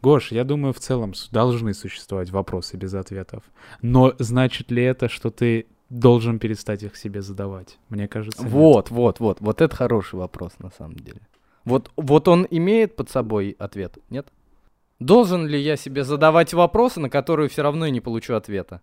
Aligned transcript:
Гош, 0.00 0.30
я 0.30 0.44
думаю, 0.44 0.72
в 0.72 0.78
целом 0.78 1.12
должны 1.32 1.74
существовать 1.74 2.30
вопросы 2.30 2.76
без 2.76 2.94
ответов. 2.94 3.42
Но 3.82 4.14
значит 4.18 4.70
ли 4.70 4.82
это, 4.82 5.08
что 5.08 5.30
ты 5.30 5.66
должен 5.90 6.38
перестать 6.38 6.84
их 6.84 6.96
себе 6.96 7.20
задавать? 7.20 7.78
Мне 7.88 8.06
кажется, 8.06 8.42
нет. 8.42 8.52
Вот, 8.52 8.90
вот, 8.90 9.18
вот. 9.18 9.40
Вот 9.40 9.60
это 9.60 9.74
хороший 9.74 10.14
вопрос, 10.16 10.52
на 10.60 10.70
самом 10.70 10.94
деле. 10.94 11.20
Вот, 11.64 11.90
вот 11.96 12.28
он 12.28 12.46
имеет 12.48 12.94
под 12.94 13.10
собой 13.10 13.56
ответ, 13.58 13.98
нет? 14.08 14.28
Должен 15.00 15.46
ли 15.46 15.60
я 15.60 15.76
себе 15.76 16.04
задавать 16.04 16.54
вопросы, 16.54 17.00
на 17.00 17.10
которые 17.10 17.48
все 17.48 17.62
равно 17.62 17.86
я 17.86 17.90
не 17.90 18.00
получу 18.00 18.34
ответа? 18.34 18.82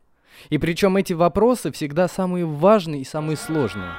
И 0.49 0.57
причем 0.57 0.97
эти 0.97 1.13
вопросы 1.13 1.71
всегда 1.71 2.09
самые 2.09 2.45
важные 2.45 3.01
и 3.01 3.05
самые 3.05 3.37
сложные. 3.37 3.91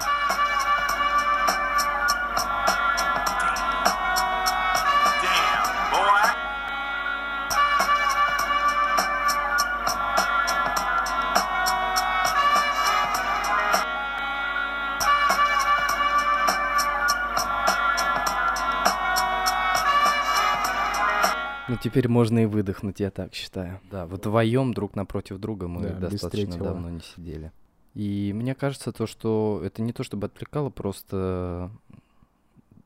Теперь 21.89 22.09
можно 22.09 22.41
и 22.41 22.47
выдохнуть, 22.47 23.01
я 23.01 23.11
так 23.11 23.35
считаю. 23.35 23.81
Да, 23.91 24.07
вдвоем 24.07 24.75
друг 24.75 24.97
напротив 24.97 25.39
друга 25.39 25.69
мы 25.69 25.83
Да, 25.91 26.09
достаточно 26.09 26.57
давно 26.59 26.91
не 26.91 27.01
сидели. 27.01 27.53
И 27.95 28.33
мне 28.35 28.55
кажется, 28.55 28.93
то, 28.93 29.07
что 29.07 29.61
это 29.65 29.83
не 29.83 29.93
то 29.93 30.03
чтобы 30.03 30.27
отвлекало, 30.27 30.69
просто 30.69 31.71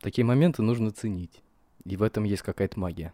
такие 0.00 0.24
моменты 0.24 0.62
нужно 0.62 0.90
ценить. 0.92 1.42
И 1.84 1.96
в 1.96 2.02
этом 2.02 2.24
есть 2.24 2.42
какая-то 2.42 2.78
магия. 2.78 3.12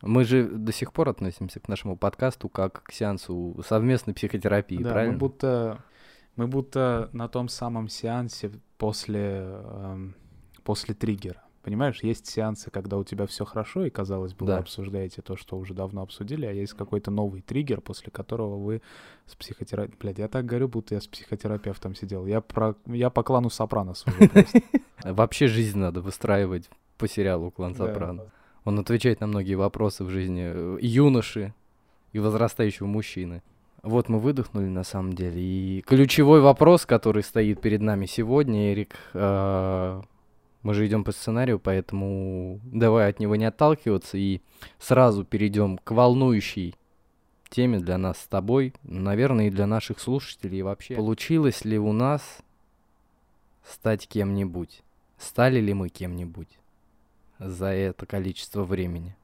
Мы 0.00 0.24
же 0.24 0.48
до 0.48 0.72
сих 0.72 0.92
пор 0.92 1.08
относимся 1.08 1.60
к 1.60 1.68
нашему 1.68 1.96
подкасту 1.96 2.48
как 2.48 2.82
к 2.84 2.92
сеансу 2.92 3.62
совместной 3.66 4.14
психотерапии, 4.14 4.82
Да, 4.82 4.90
правильно? 4.92 5.14
мы 5.14 5.18
будто, 5.18 5.84
мы 6.36 6.46
будто 6.46 7.10
на 7.12 7.28
том 7.28 7.48
самом 7.48 7.88
сеансе 7.88 8.50
после, 8.78 9.42
эм, 9.44 10.14
после 10.62 10.94
триггера. 10.94 11.43
Понимаешь, 11.64 12.02
есть 12.02 12.26
сеансы, 12.26 12.70
когда 12.70 12.98
у 12.98 13.04
тебя 13.04 13.26
все 13.26 13.46
хорошо, 13.46 13.86
и, 13.86 13.90
казалось 13.90 14.34
бы, 14.34 14.44
Да. 14.44 14.56
вы 14.56 14.58
обсуждаете 14.60 15.22
то, 15.22 15.34
что 15.34 15.56
уже 15.56 15.72
давно 15.72 16.02
обсудили, 16.02 16.44
а 16.44 16.52
есть 16.52 16.74
какой-то 16.74 17.10
новый 17.10 17.40
триггер, 17.40 17.80
после 17.80 18.12
которого 18.12 18.58
вы 18.58 18.82
с 19.24 19.34
психотерапевтом... 19.34 19.98
Блядь, 19.98 20.18
я 20.18 20.28
так 20.28 20.44
говорю, 20.44 20.68
будто 20.68 20.94
я 20.94 21.00
с 21.00 21.06
психотерапевтом 21.06 21.94
сидел. 21.94 22.26
Я, 22.26 22.42
про... 22.42 22.74
я 22.86 23.08
по 23.08 23.22
клану 23.22 23.48
Сопрано 23.48 23.94
сужу 23.94 24.28
просто. 24.28 24.60
Вообще 25.04 25.46
жизнь 25.46 25.78
надо 25.78 26.02
выстраивать 26.02 26.68
по 26.98 27.08
сериалу 27.08 27.50
«Клан. 27.50 27.74
Сопрано». 27.74 28.26
Он 28.64 28.78
отвечает 28.78 29.20
на 29.20 29.26
многие 29.26 29.54
вопросы 29.54 30.04
в 30.04 30.10
жизни 30.10 30.42
э, 30.54 30.78
юноши 30.82 31.54
и 32.12 32.18
возрастающего 32.18 32.86
мужчины. 32.86 33.42
Вот 33.82 34.08
мы 34.08 34.18
выдохнули 34.18 34.66
на 34.66 34.84
самом 34.84 35.14
деле. 35.14 35.40
И 35.40 35.82
ключевой 35.86 36.40
вопрос, 36.40 36.84
который 36.86 37.22
стоит 37.22 37.60
перед 37.60 37.80
нами 37.80 38.06
сегодня, 38.06 38.72
Эрик, 38.72 38.94
э, 39.12 40.02
мы 40.64 40.72
же 40.72 40.86
идем 40.86 41.04
по 41.04 41.12
сценарию, 41.12 41.60
поэтому 41.60 42.58
давай 42.64 43.10
от 43.10 43.20
него 43.20 43.36
не 43.36 43.44
отталкиваться 43.44 44.16
и 44.16 44.40
сразу 44.80 45.22
перейдем 45.22 45.78
к 45.78 45.90
волнующей 45.90 46.74
теме 47.50 47.78
для 47.78 47.98
нас 47.98 48.18
с 48.18 48.26
тобой, 48.26 48.72
наверное, 48.82 49.48
и 49.48 49.50
для 49.50 49.66
наших 49.66 50.00
слушателей 50.00 50.62
вообще. 50.62 50.96
Получилось 50.96 51.66
ли 51.66 51.78
у 51.78 51.92
нас 51.92 52.22
стать 53.62 54.08
кем-нибудь? 54.08 54.82
Стали 55.18 55.60
ли 55.60 55.74
мы 55.74 55.90
кем-нибудь 55.90 56.58
за 57.38 57.66
это 57.66 58.06
количество 58.06 58.64
времени? 58.64 59.14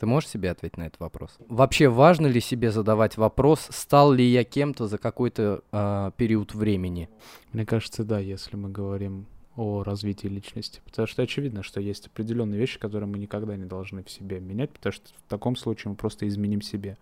Ты 0.00 0.06
можешь 0.06 0.30
себе 0.30 0.50
ответить 0.50 0.78
на 0.78 0.88
этот 0.88 0.98
вопрос? 0.98 1.38
Вообще 1.48 1.88
важно 1.88 2.26
ли 2.26 2.40
себе 2.40 2.72
задавать 2.72 3.16
вопрос, 3.16 3.68
стал 3.70 4.10
ли 4.12 4.24
я 4.24 4.42
кем-то 4.42 4.88
за 4.88 4.98
какой-то 4.98 5.62
а, 5.70 6.10
период 6.16 6.54
времени? 6.54 7.08
Мне 7.52 7.64
кажется, 7.64 8.02
да, 8.02 8.18
если 8.18 8.56
мы 8.56 8.68
говорим 8.68 9.26
о 9.56 9.82
развитии 9.82 10.28
личности. 10.28 10.80
Потому 10.84 11.06
что 11.06 11.22
очевидно, 11.22 11.62
что 11.62 11.80
есть 11.80 12.06
определенные 12.06 12.58
вещи, 12.58 12.78
которые 12.78 13.08
мы 13.08 13.18
никогда 13.18 13.56
не 13.56 13.66
должны 13.66 14.02
в 14.02 14.10
себе 14.10 14.40
менять, 14.40 14.70
потому 14.70 14.92
что 14.92 15.08
в 15.08 15.28
таком 15.28 15.56
случае 15.56 15.90
мы 15.90 15.96
просто 15.96 16.26
изменим 16.28 16.62
себе. 16.62 16.96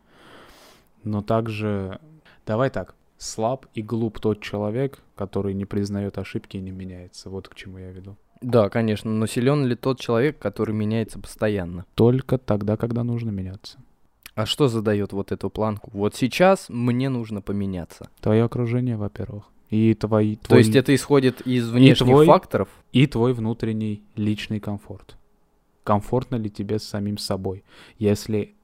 Но 1.05 1.23
также, 1.23 2.01
давай 2.47 2.71
так, 2.71 2.95
слаб 3.19 3.67
и 3.75 3.83
глуп 3.83 4.21
тот 4.21 4.41
человек, 4.41 5.01
который 5.15 5.55
не 5.55 5.65
признает 5.65 6.19
ошибки 6.19 6.57
и 6.57 6.61
не 6.61 6.71
меняется. 6.71 7.31
Вот 7.31 7.49
к 7.49 7.55
чему 7.55 7.79
я 7.79 7.91
веду. 7.91 8.17
Да, 8.41 8.71
конечно, 8.71 9.11
но 9.11 9.27
силен 9.27 9.67
ли 9.67 9.77
тот 9.77 10.01
человек, 10.01 10.39
который 10.39 10.75
меняется 10.75 11.19
постоянно? 11.19 11.85
Только 11.95 12.39
тогда, 12.39 12.77
когда 12.77 13.05
нужно 13.05 13.31
меняться. 13.31 13.79
А 14.35 14.47
что 14.47 14.69
задает 14.69 15.13
вот 15.13 15.33
эту 15.33 15.51
планку? 15.51 15.91
Вот 15.93 16.15
сейчас 16.15 16.67
мне 16.71 17.11
нужно 17.11 17.43
поменяться. 17.43 18.09
Твое 18.21 18.45
окружение, 18.45 18.97
во-первых. 18.97 19.45
И 19.71 19.95
твои, 19.95 20.37
То 20.37 20.49
твой, 20.49 20.59
есть 20.61 20.75
это 20.75 20.95
исходит 20.95 21.41
из 21.43 21.69
внешних 21.71 22.09
твой- 22.09 22.27
факторов? 22.27 22.69
и 22.93 23.07
твой 23.07 23.33
внутренний 23.33 24.03
личный 24.17 24.59
комфорт. 24.61 25.17
Комфортно 25.85 26.37
ли 26.37 26.51
тебе 26.51 26.79
с 26.79 26.85
самим 26.85 27.19
собой? 27.19 27.63
Если... 27.99 28.55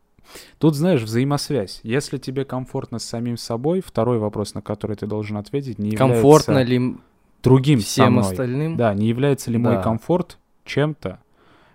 Тут, 0.59 0.75
знаешь, 0.75 1.03
взаимосвязь. 1.03 1.79
Если 1.85 2.19
тебе 2.19 2.45
комфортно 2.45 2.99
с 2.99 3.05
самим 3.05 3.37
собой, 3.37 3.81
второй 3.81 4.19
вопрос, 4.19 4.55
на 4.55 4.63
который 4.63 4.97
ты 4.97 5.07
должен 5.07 5.37
ответить, 5.37 5.79
не 5.79 5.91
является 5.91 6.15
Комфортно 6.15 6.63
ли 6.65 6.97
другим 7.45 7.79
со 7.81 7.87
всем 7.87 8.13
мной. 8.15 8.25
остальным? 8.25 8.77
Да, 8.77 8.93
не 8.93 9.07
является 9.07 9.53
ли 9.53 9.59
мой 9.59 9.75
Да. 9.75 9.83
комфорт 9.83 10.39
чем-то, 10.65 11.21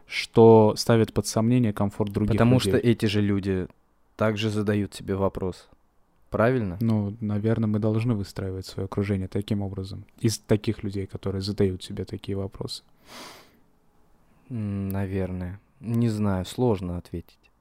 что 0.05 0.73
ставит 0.75 1.13
под 1.13 1.25
сомнение 1.27 1.71
комфорт 1.71 2.11
других 2.11 2.33
Потому 2.33 2.55
людей? 2.55 2.71
что 2.71 2.77
эти 2.77 3.05
же 3.05 3.21
люди 3.21 3.67
также 4.17 4.49
задают 4.49 4.93
себе 4.93 5.15
вопрос. 5.15 5.69
Правильно? 6.31 6.77
Ну, 6.79 7.15
наверное, 7.19 7.67
мы 7.67 7.79
должны 7.79 8.15
выстраивать 8.15 8.65
свое 8.65 8.85
окружение 8.85 9.27
таким 9.27 9.61
образом. 9.61 10.05
Из 10.21 10.39
таких 10.39 10.81
людей, 10.81 11.05
которые 11.05 11.41
задают 11.41 11.83
себе 11.83 12.05
такие 12.05 12.37
вопросы. 12.37 12.83
Наверное. 14.47 15.59
Не 15.81 16.07
знаю, 16.07 16.45
сложно 16.45 16.97
ответить. 16.97 17.51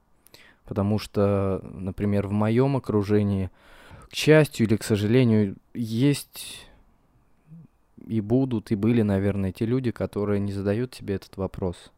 Потому 0.65 0.99
что, 0.99 1.59
например, 1.63 2.27
в 2.27 2.31
моем 2.31 2.77
окружении, 2.77 3.51
к 4.09 4.15
счастью 4.15 4.67
или 4.67 4.77
к 4.77 4.83
сожалению, 4.83 5.57
есть 5.73 6.65
и 8.07 8.21
будут, 8.21 8.71
и 8.71 8.75
были, 8.75 9.01
наверное, 9.01 9.51
те 9.51 9.65
люди, 9.65 9.91
которые 9.91 10.39
не 10.39 10.53
задают 10.53 10.95
себе 10.95 11.15
этот 11.15 11.35
вопрос. 11.35 11.91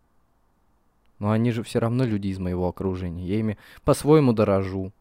Но 1.20 1.30
они 1.30 1.52
же 1.52 1.62
все 1.62 1.78
равно 1.78 2.04
люди 2.04 2.30
из 2.30 2.40
моего 2.40 2.68
окружения. 2.68 3.28
Я 3.28 3.40
ими 3.40 3.60
по-своему 3.84 4.34
дорожу. 4.34 4.92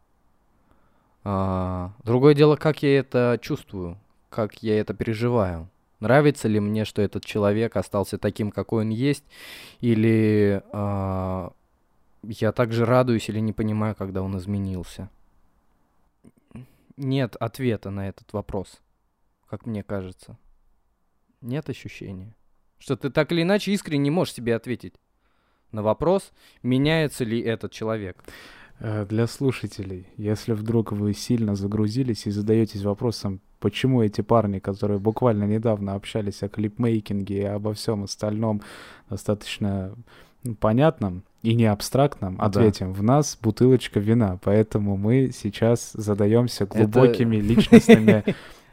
А, 1.24 1.92
другое 2.04 2.34
дело, 2.34 2.56
как 2.56 2.82
я 2.82 2.98
это 2.98 3.38
чувствую, 3.40 3.98
как 4.30 4.62
я 4.62 4.80
это 4.80 4.94
переживаю. 4.94 5.68
Нравится 6.00 6.48
ли 6.48 6.58
мне, 6.58 6.84
что 6.84 7.00
этот 7.00 7.24
человек 7.24 7.76
остался 7.76 8.18
таким, 8.18 8.50
какой 8.50 8.82
он 8.82 8.90
есть, 8.90 9.24
или 9.80 10.62
а, 10.72 11.52
я 12.22 12.52
также 12.52 12.84
радуюсь 12.84 13.28
или 13.28 13.38
не 13.38 13.52
понимаю, 13.52 13.94
когда 13.94 14.22
он 14.22 14.36
изменился? 14.36 15.10
Нет 16.96 17.36
ответа 17.36 17.90
на 17.90 18.08
этот 18.08 18.32
вопрос, 18.32 18.80
как 19.48 19.64
мне 19.64 19.82
кажется. 19.82 20.36
Нет 21.40 21.68
ощущения, 21.68 22.34
что 22.78 22.96
ты 22.96 23.10
так 23.10 23.30
или 23.32 23.42
иначе 23.42 23.72
искренне 23.72 24.04
не 24.04 24.10
можешь 24.10 24.34
себе 24.34 24.54
ответить 24.56 24.94
на 25.72 25.82
вопрос, 25.82 26.32
меняется 26.62 27.24
ли 27.24 27.40
этот 27.40 27.72
человек. 27.72 28.22
Э, 28.82 29.06
Для 29.08 29.28
слушателей, 29.28 30.08
если 30.16 30.52
вдруг 30.54 30.90
вы 30.90 31.14
сильно 31.14 31.54
загрузились 31.54 32.26
и 32.26 32.30
задаетесь 32.32 32.82
вопросом, 32.82 33.40
почему 33.60 34.02
эти 34.02 34.22
парни, 34.22 34.58
которые 34.58 34.98
буквально 34.98 35.44
недавно 35.44 35.94
общались 35.94 36.42
о 36.42 36.48
клипмейкинге 36.48 37.42
и 37.42 37.44
обо 37.44 37.74
всем 37.74 38.02
остальном 38.02 38.60
достаточно 39.08 39.94
понятном 40.58 41.22
и 41.44 41.54
не 41.54 41.66
абстрактном, 41.66 42.36
Да. 42.38 42.46
ответим, 42.46 42.92
в 42.92 43.04
нас 43.04 43.38
бутылочка 43.40 44.00
вина, 44.00 44.40
поэтому 44.42 44.96
мы 44.96 45.30
сейчас 45.32 45.92
задаемся 45.92 46.66
глубокими 46.66 47.36
личностными 47.50 48.24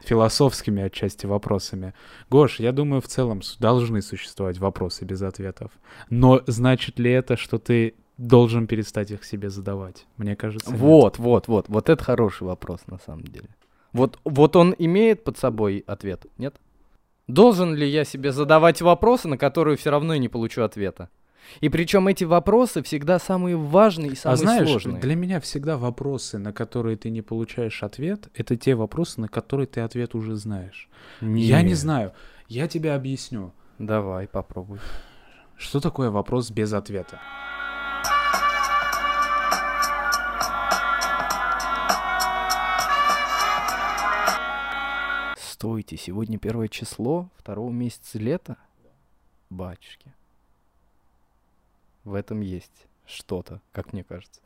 философскими 0.04 0.82
отчасти 0.82 1.26
вопросами. 1.26 1.94
Гош, 2.30 2.58
я 2.58 2.72
думаю, 2.72 3.00
в 3.00 3.06
целом 3.06 3.42
должны 3.60 4.02
существовать 4.02 4.58
вопросы 4.58 5.04
без 5.04 5.22
ответов. 5.22 5.70
Но 6.08 6.42
значит 6.48 6.98
ли 6.98 7.12
это, 7.12 7.36
что 7.36 7.58
ты 7.58 7.94
должен 8.20 8.66
перестать 8.66 9.10
их 9.10 9.24
себе 9.24 9.50
задавать? 9.50 10.06
Мне 10.16 10.36
кажется, 10.36 10.70
нет. 10.70 10.80
Вот, 10.80 11.18
вот, 11.18 11.48
вот, 11.48 11.68
вот 11.68 11.88
это 11.88 12.04
хороший 12.04 12.44
вопрос 12.44 12.80
на 12.86 12.98
самом 12.98 13.22
деле. 13.22 13.48
Вот, 13.92 14.18
вот 14.24 14.56
он 14.56 14.74
имеет 14.78 15.24
под 15.24 15.38
собой 15.38 15.82
ответ, 15.86 16.26
нет? 16.38 16.54
Должен 17.26 17.74
ли 17.74 17.88
я 17.88 18.04
себе 18.04 18.32
задавать 18.32 18.82
вопросы, 18.82 19.28
на 19.28 19.38
которые 19.38 19.76
все 19.76 19.90
равно 19.90 20.14
я 20.14 20.20
не 20.20 20.28
получу 20.28 20.62
ответа? 20.62 21.08
И 21.60 21.68
причем 21.68 22.06
эти 22.06 22.24
вопросы 22.24 22.82
всегда 22.82 23.18
самые 23.18 23.56
важные 23.56 24.12
и 24.12 24.14
самые 24.14 24.34
а 24.34 24.36
знаешь, 24.36 24.68
сложные. 24.68 25.00
для 25.00 25.16
меня 25.16 25.40
всегда 25.40 25.78
вопросы, 25.78 26.38
на 26.38 26.52
которые 26.52 26.96
ты 26.96 27.08
не 27.08 27.22
получаешь 27.22 27.82
ответ, 27.82 28.28
это 28.34 28.56
те 28.56 28.74
вопросы, 28.74 29.20
на 29.20 29.28
которые 29.28 29.66
ты 29.66 29.80
ответ 29.80 30.14
уже 30.14 30.36
знаешь. 30.36 30.88
Я 31.20 31.62
не 31.62 31.70
Нет. 31.70 31.78
знаю. 31.78 32.12
Я 32.48 32.68
тебе 32.68 32.92
объясню. 32.92 33.52
Давай, 33.78 34.28
попробуй. 34.28 34.78
Что 35.56 35.80
такое 35.80 36.10
вопрос 36.10 36.50
без 36.50 36.72
ответа? 36.72 37.18
Подождите, 45.60 45.98
сегодня 45.98 46.38
первое 46.38 46.68
число 46.68 47.28
второго 47.36 47.70
месяца 47.70 48.18
лета? 48.18 48.56
Батюшки. 49.50 50.14
В 52.02 52.14
этом 52.14 52.40
есть 52.40 52.86
что-то, 53.04 53.60
как 53.72 53.92
мне 53.92 54.02
кажется. 54.02 54.40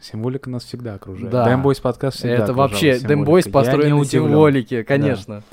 Символика 0.00 0.50
нас 0.50 0.64
всегда 0.64 0.94
окружает. 0.94 1.30
Да. 1.30 1.44
Дэмбойс 1.44 1.78
подкаст 1.78 2.16
всегда 2.18 2.42
Это 2.42 2.52
вообще. 2.52 2.98
Дэмбойс 2.98 3.46
построен 3.46 3.98
на 3.98 4.04
символике, 4.04 4.82
конечно. 4.82 5.44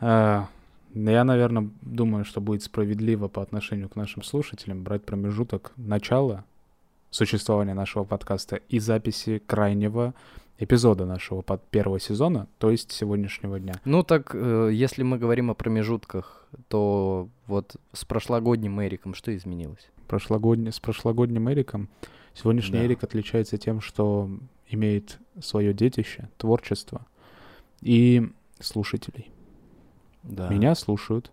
А, 0.00 0.48
Я, 0.92 1.22
наверное, 1.22 1.70
думаю, 1.82 2.24
что 2.24 2.40
будет 2.40 2.64
справедливо 2.64 3.28
по 3.28 3.40
отношению 3.40 3.88
к 3.88 3.94
нашим 3.94 4.24
слушателям 4.24 4.82
брать 4.82 5.04
промежуток 5.04 5.70
начала 5.76 6.44
существования 7.10 7.74
нашего 7.74 8.02
подкаста 8.02 8.56
и 8.68 8.80
записи 8.80 9.40
крайнего 9.46 10.12
эпизода 10.58 11.04
нашего 11.04 11.42
под 11.42 11.66
первого 11.68 12.00
сезона, 12.00 12.48
то 12.58 12.70
есть 12.70 12.92
сегодняшнего 12.92 13.60
дня. 13.60 13.74
Ну 13.84 14.02
так, 14.02 14.30
э, 14.34 14.70
если 14.72 15.02
мы 15.02 15.18
говорим 15.18 15.50
о 15.50 15.54
промежутках, 15.54 16.46
то 16.68 17.28
вот 17.46 17.76
с 17.92 18.04
прошлогодним 18.04 18.80
Эриком 18.82 19.14
что 19.14 19.34
изменилось? 19.36 19.90
Прошлогодний, 20.08 20.72
с 20.72 20.80
прошлогодним 20.80 21.50
Эриком 21.50 21.88
сегодняшний 22.34 22.78
Да. 22.78 22.84
Эрик 22.84 23.04
отличается 23.04 23.58
тем, 23.58 23.80
что 23.80 24.30
имеет 24.68 25.18
свое 25.40 25.74
детище, 25.74 26.30
творчество 26.38 27.06
и 27.80 28.30
слушателей. 28.60 29.30
Да. 30.22 30.48
Меня 30.48 30.74
слушают. 30.74 31.30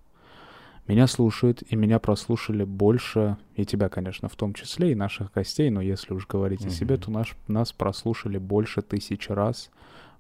Меня 0.88 1.08
слушают, 1.08 1.64
и 1.70 1.78
меня 1.78 1.98
прослушали 2.00 2.66
больше, 2.66 3.38
и 3.56 3.66
тебя, 3.66 3.88
конечно, 3.88 4.28
в 4.28 4.36
том 4.36 4.54
числе, 4.54 4.92
и 4.92 4.96
наших 4.96 5.32
гостей, 5.32 5.70
но 5.70 5.80
если 5.82 6.14
уж 6.14 6.28
говорить 6.28 6.66
о 6.66 6.70
себе, 6.70 6.98
то 6.98 7.10
наш, 7.10 7.36
нас 7.48 7.72
прослушали 7.72 8.38
больше 8.38 8.82
тысячи 8.82 9.32
раз, 9.32 9.72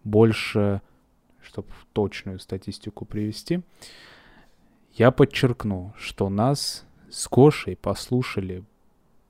больше, 0.05 0.81
чтобы 1.41 1.67
точную 1.91 2.39
статистику 2.39 3.03
привести. 3.03 3.61
Я 4.93 5.11
подчеркну, 5.11 5.93
что 5.97 6.29
нас 6.29 6.85
с 7.09 7.27
Гошей 7.27 7.75
послушали 7.75 8.63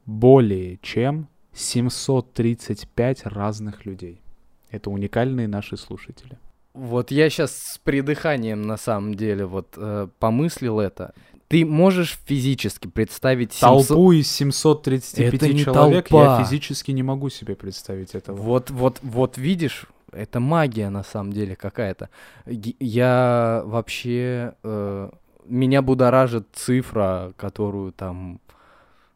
более 0.05 0.77
чем 0.83 1.29
735 1.53 3.25
разных 3.25 3.85
людей. 3.85 4.21
Это 4.69 4.91
уникальные 4.91 5.47
наши 5.47 5.77
слушатели. 5.77 6.37
Вот 6.73 7.11
я 7.11 7.29
сейчас 7.29 7.55
с 7.55 7.77
придыханием 7.77 8.63
на 8.63 8.77
самом 8.77 9.13
деле 9.13 9.45
вот 9.45 9.73
э, 9.77 10.07
помыслил 10.19 10.79
это. 10.79 11.13
Ты 11.47 11.65
можешь 11.65 12.17
физически 12.25 12.87
представить 12.87 13.53
700 13.53 13.87
Толпу 13.87 14.11
из 14.11 14.31
735 14.31 15.33
Это 15.33 15.47
не 15.53 15.59
человек 15.59 16.07
толпа. 16.07 16.39
я 16.39 16.43
физически 16.43 16.91
не 16.91 17.03
могу 17.03 17.29
себе 17.29 17.55
представить 17.55 18.15
этого. 18.15 18.35
Вот, 18.35 18.71
вот, 18.71 18.99
вот 19.03 19.37
видишь, 19.37 19.85
это 20.11 20.39
магия 20.39 20.89
на 20.89 21.03
самом 21.03 21.31
деле 21.31 21.55
какая-то. 21.55 22.09
Я 22.45 23.61
вообще... 23.65 24.55
э, 24.63 25.09
меня 25.45 25.81
будоражит 25.81 26.47
цифра, 26.53 27.33
которую 27.37 27.91
там 27.91 28.39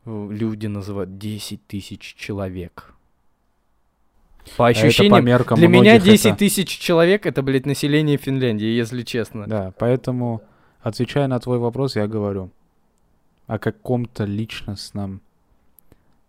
э, 0.06 0.28
люди 0.32 0.68
называют 0.68 1.18
10 1.18 1.66
тысяч 1.68 2.16
человек. 2.16 2.94
По 4.56 4.68
А 4.68 4.72
это 4.72 4.82
по 4.82 4.88
ощущениям, 4.88 5.26
меркам 5.26 5.58
для 5.58 5.68
меня 5.68 5.94
многих 5.94 6.04
10 6.04 6.26
это- 6.28 6.38
тысяч 6.38 6.70
человек 6.70 7.26
это, 7.26 7.42
блядь, 7.42 7.66
население 7.66 8.18
Финляндии, 8.18 8.68
если 8.68 9.04
честно. 9.04 9.46
Да, 9.48 9.74
поэтому, 9.78 10.42
отвечая 10.82 11.28
на 11.28 11.40
твой 11.40 11.58
вопрос, 11.60 11.96
я 11.96 12.08
говорю 12.08 12.52
о 13.48 13.60
каком-то 13.60 14.26
личностном 14.26 15.22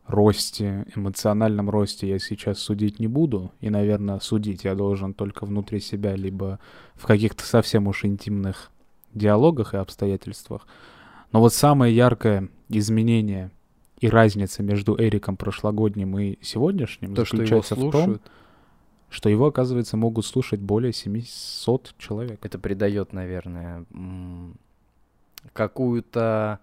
росте, 0.07 0.87
эмоциональном 0.97 1.69
росте 1.69 2.09
я 2.09 2.19
сейчас 2.19 2.59
судить 2.59 2.99
не 2.99 3.07
буду. 3.07 3.53
И, 3.61 3.71
наверное, 3.71 4.21
судить 4.21 4.65
я 4.65 4.75
должен 4.75 5.13
только 5.15 5.45
внутри 5.45 5.81
себя, 5.81 6.17
либо 6.17 6.59
в 6.95 7.07
каких-то 7.07 7.45
совсем 7.45 7.87
уж 7.87 8.05
интимных 8.05 8.71
диалогах 9.15 9.75
и 9.75 9.77
обстоятельствах. 9.77 10.67
Но 11.33 11.41
вот 11.41 11.53
самое 11.53 11.95
яркое 11.95 12.49
изменение 12.71 13.51
и 14.01 14.09
разница 14.09 14.63
между 14.63 14.97
Эриком 14.99 15.37
прошлогодним 15.37 16.19
и 16.19 16.39
сегодняшним 16.43 17.15
То, 17.15 17.25
что 17.25 17.37
его 17.37 17.47
заключается 17.47 17.75
в 17.75 17.91
том, 17.91 18.21
что 19.11 19.29
его, 19.29 19.47
оказывается, 19.47 19.97
могут 19.97 20.27
слушать 20.27 20.61
более 20.61 20.93
700 20.93 21.95
человек. 21.99 22.45
это 22.45 22.59
придает, 22.59 23.13
наверное, 23.13 23.85
какую-то 25.53 26.61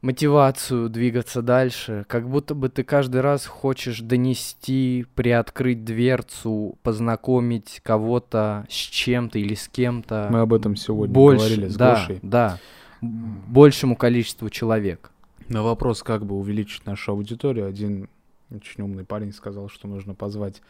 мотивацию 0.00 0.90
двигаться 0.90 1.40
дальше, 1.40 2.04
как 2.08 2.28
будто 2.28 2.54
бы 2.54 2.68
ты 2.68 2.84
каждый 2.84 3.22
раз 3.22 3.46
хочешь 3.46 4.00
донести, 4.00 5.06
приоткрыть 5.14 5.84
дверцу, 5.84 6.76
познакомить 6.82 7.80
кого-то 7.82 8.66
с 8.68 8.74
чем-то 8.74 9.38
или 9.38 9.54
с 9.54 9.66
кем-то. 9.66 10.28
Мы 10.30 10.40
об 10.40 10.52
этом 10.52 10.76
сегодня 10.76 11.12
больше, 11.12 11.46
говорили 11.46 11.68
с 11.68 11.76
да, 11.76 11.94
Гошей. 11.94 12.18
да, 12.22 12.58
большему 13.00 13.96
количеству 13.96 14.50
человек. 14.50 15.10
На 15.48 15.62
вопрос, 15.62 16.02
как 16.02 16.24
бы 16.24 16.36
увеличить 16.36 16.86
нашу 16.86 17.12
аудиторию, 17.12 17.66
один 17.66 18.08
очень 18.50 18.82
умный 18.82 19.04
парень 19.04 19.32
сказал, 19.32 19.68
что 19.68 19.88
нужно 19.88 20.14
позвать 20.14 20.62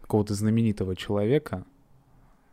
какого-то 0.00 0.34
знаменитого 0.34 0.96
человека, 0.96 1.64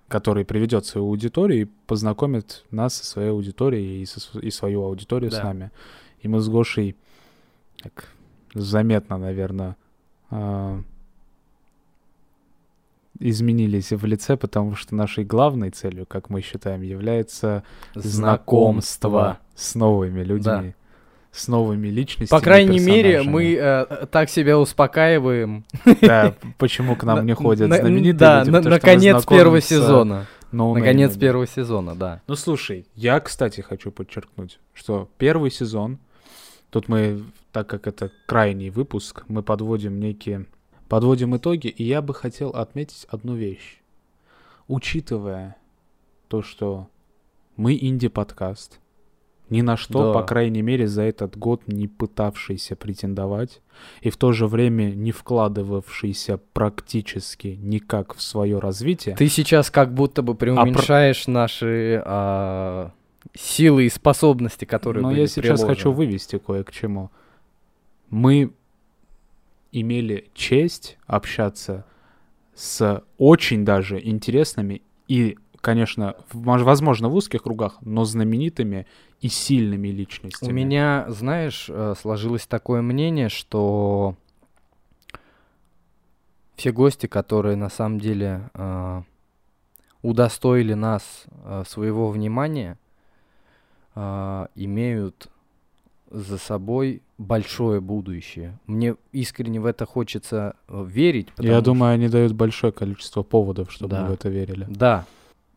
который 0.07 0.45
приведет 0.45 0.85
свою 0.85 1.07
аудиторию 1.07 1.61
и 1.61 1.69
познакомит 1.87 2.65
нас 2.71 2.95
со 2.95 3.05
своей 3.05 3.29
аудиторией 3.29 4.01
и, 4.01 4.05
со 4.05 4.39
и 4.39 4.51
свою 4.51 4.83
аудиторию 4.83 5.31
с 5.31 5.35
Да. 5.35 5.43
нами. 5.45 5.71
И 6.21 6.27
мы 6.27 6.39
с 6.39 6.49
Гошей 6.49 6.95
так 7.81 8.09
заметно, 8.53 9.17
наверное, 9.17 9.75
изменились 13.19 13.91
в 13.91 14.05
лице, 14.05 14.37
потому 14.37 14.75
что 14.75 14.95
нашей 14.95 15.25
главной 15.25 15.71
целью, 15.71 16.05
как 16.05 16.29
мы 16.29 16.41
считаем, 16.41 16.81
является 16.81 17.63
знакомство 17.95 19.39
с 19.55 19.75
новыми 19.75 20.21
людьми, 20.23 20.75
с 21.37 21.47
новыми 21.47 21.87
личностями. 21.87 22.37
По 22.37 22.43
крайней 22.43 22.79
мере, 22.79 23.23
мы 23.23 23.53
э, 23.55 24.05
так 24.11 24.29
себя 24.29 24.57
успокаиваем. 24.57 25.65
Да, 26.01 26.35
почему 26.57 26.95
к 26.95 27.03
нам 27.03 27.25
не 27.25 27.33
ходят 27.33 27.69
на- 27.69 27.77
знаменитые 27.77 28.13
Да, 28.13 28.43
люди, 28.43 28.67
наконец 28.67 29.25
первого 29.25 29.57
э, 29.57 29.61
сезона. 29.61 30.27
Наконец 30.51 31.17
первого 31.17 31.47
сезона, 31.47 31.95
да. 31.95 32.21
Ну 32.27 32.35
слушай, 32.35 32.85
я, 32.95 33.19
кстати, 33.19 33.61
хочу 33.61 33.91
подчеркнуть, 33.91 34.59
что 34.73 35.09
первый 35.17 35.51
сезон, 35.51 35.99
тут 36.69 36.87
мы, 36.87 37.23
так 37.51 37.67
как 37.67 37.87
это 37.87 38.11
крайний 38.25 38.69
выпуск, 38.69 39.23
мы 39.27 39.43
подводим 39.43 39.99
некие, 39.99 40.45
подводим 40.87 41.35
итоги, 41.35 41.67
и 41.67 41.83
я 41.83 42.01
бы 42.01 42.13
хотел 42.13 42.49
отметить 42.49 43.05
одну 43.09 43.35
вещь. 43.35 43.81
Учитывая 44.67 45.55
то, 46.27 46.41
что 46.41 46.89
мы 47.55 47.77
инди-подкаст, 47.79 48.79
ни 49.49 49.61
на 49.61 49.77
что, 49.77 50.11
Да. 50.13 50.19
по 50.19 50.25
крайней 50.25 50.61
мере, 50.61 50.87
за 50.87 51.03
этот 51.03 51.37
год 51.37 51.61
не 51.67 51.87
пытавшийся 51.87 52.75
претендовать, 52.75 53.61
и 54.01 54.09
в 54.09 54.17
то 54.17 54.31
же 54.33 54.47
время 54.47 54.91
не 54.91 55.11
вкладывавшийся 55.11 56.37
практически 56.53 57.57
никак 57.61 58.13
в 58.15 58.21
свое 58.21 58.59
развитие. 58.59 59.15
Ты 59.15 59.27
сейчас 59.29 59.71
как 59.71 59.93
будто 59.93 60.21
бы 60.21 60.35
преуменьшаешь 60.35 61.27
наши 61.27 62.01
а, 62.05 62.91
силы 63.33 63.85
и 63.85 63.89
способности, 63.89 64.65
которые 64.65 65.03
Но 65.03 65.09
были 65.09 65.21
я 65.21 65.27
сейчас 65.27 65.41
приложены. 65.61 65.67
хочу 65.67 65.91
вывести 65.91 66.37
кое 66.39 66.63
к 66.63 66.71
чему. 66.71 67.09
Мы 68.09 68.51
имели 69.71 70.29
честь 70.33 70.97
общаться 71.05 71.85
с 72.55 73.03
очень 73.17 73.65
даже 73.65 73.99
интересными 74.03 74.81
и, 75.07 75.37
конечно, 75.61 76.15
в- 76.31 76.41
возможно, 76.63 77.09
в 77.09 77.15
узких 77.15 77.43
кругах, 77.43 77.77
но 77.81 78.03
знаменитыми 78.05 78.87
и 79.21 79.29
сильными 79.29 79.87
личностями. 79.89 80.49
У 80.49 80.53
меня, 80.53 81.05
знаешь, 81.09 81.67
э, 81.69 81.95
сложилось 81.99 82.45
такое 82.45 82.81
мнение, 82.81 83.29
что 83.29 84.15
все 86.55 86.71
гости, 86.71 87.07
которые 87.07 87.55
на 87.55 87.69
самом 87.69 87.99
деле 87.99 88.49
э, 88.53 89.01
удостоили 90.01 90.73
нас 90.73 91.25
э, 91.43 91.63
своего 91.67 92.09
внимания, 92.09 92.77
э, 93.95 94.47
имеют 94.55 95.29
за 96.09 96.37
собой 96.37 97.01
большое 97.17 97.81
будущее. 97.81 98.57
Мне 98.65 98.95
искренне 99.11 99.59
в 99.59 99.65
это 99.65 99.85
хочется 99.85 100.55
верить. 100.69 101.27
Я 101.37 101.59
думаю, 101.61 101.93
они 101.93 102.07
дают 102.07 102.33
большое 102.33 102.71
количество 102.71 103.23
поводов, 103.23 103.71
чтобы 103.71 103.95
Да. 103.95 104.03
мы 104.03 104.09
в 104.09 104.11
это 104.13 104.29
верили. 104.29 104.65
Да, 104.69 105.05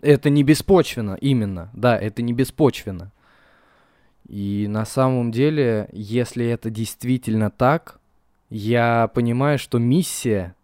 это 0.01 0.29
не 0.29 0.43
беспочвенно, 0.43 1.17
именно. 1.21 1.71
Да, 1.73 1.97
это 1.97 2.23
не 2.23 2.33
беспочвенно. 2.33 3.13
И 4.31 4.69
на 4.69 4.85
самом 4.85 5.33
деле, 5.33 5.89
если 5.91 6.47
это 6.47 6.71
действительно 6.71 7.51
так, 7.51 7.99
я 8.49 9.11
понимаю, 9.13 9.59
что 9.59 9.81
миссия, 9.81 10.55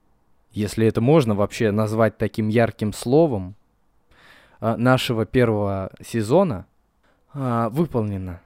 если 0.53 0.87
это 0.87 1.01
можно 1.01 1.35
вообще 1.35 1.73
назвать 1.73 2.17
таким 2.17 2.47
ярким 2.47 2.93
словом, 2.93 3.57
а, 4.61 4.77
нашего 4.77 5.27
первого 5.27 5.91
сезона 6.01 6.67
а, 7.35 7.69
выполнена. 7.71 8.41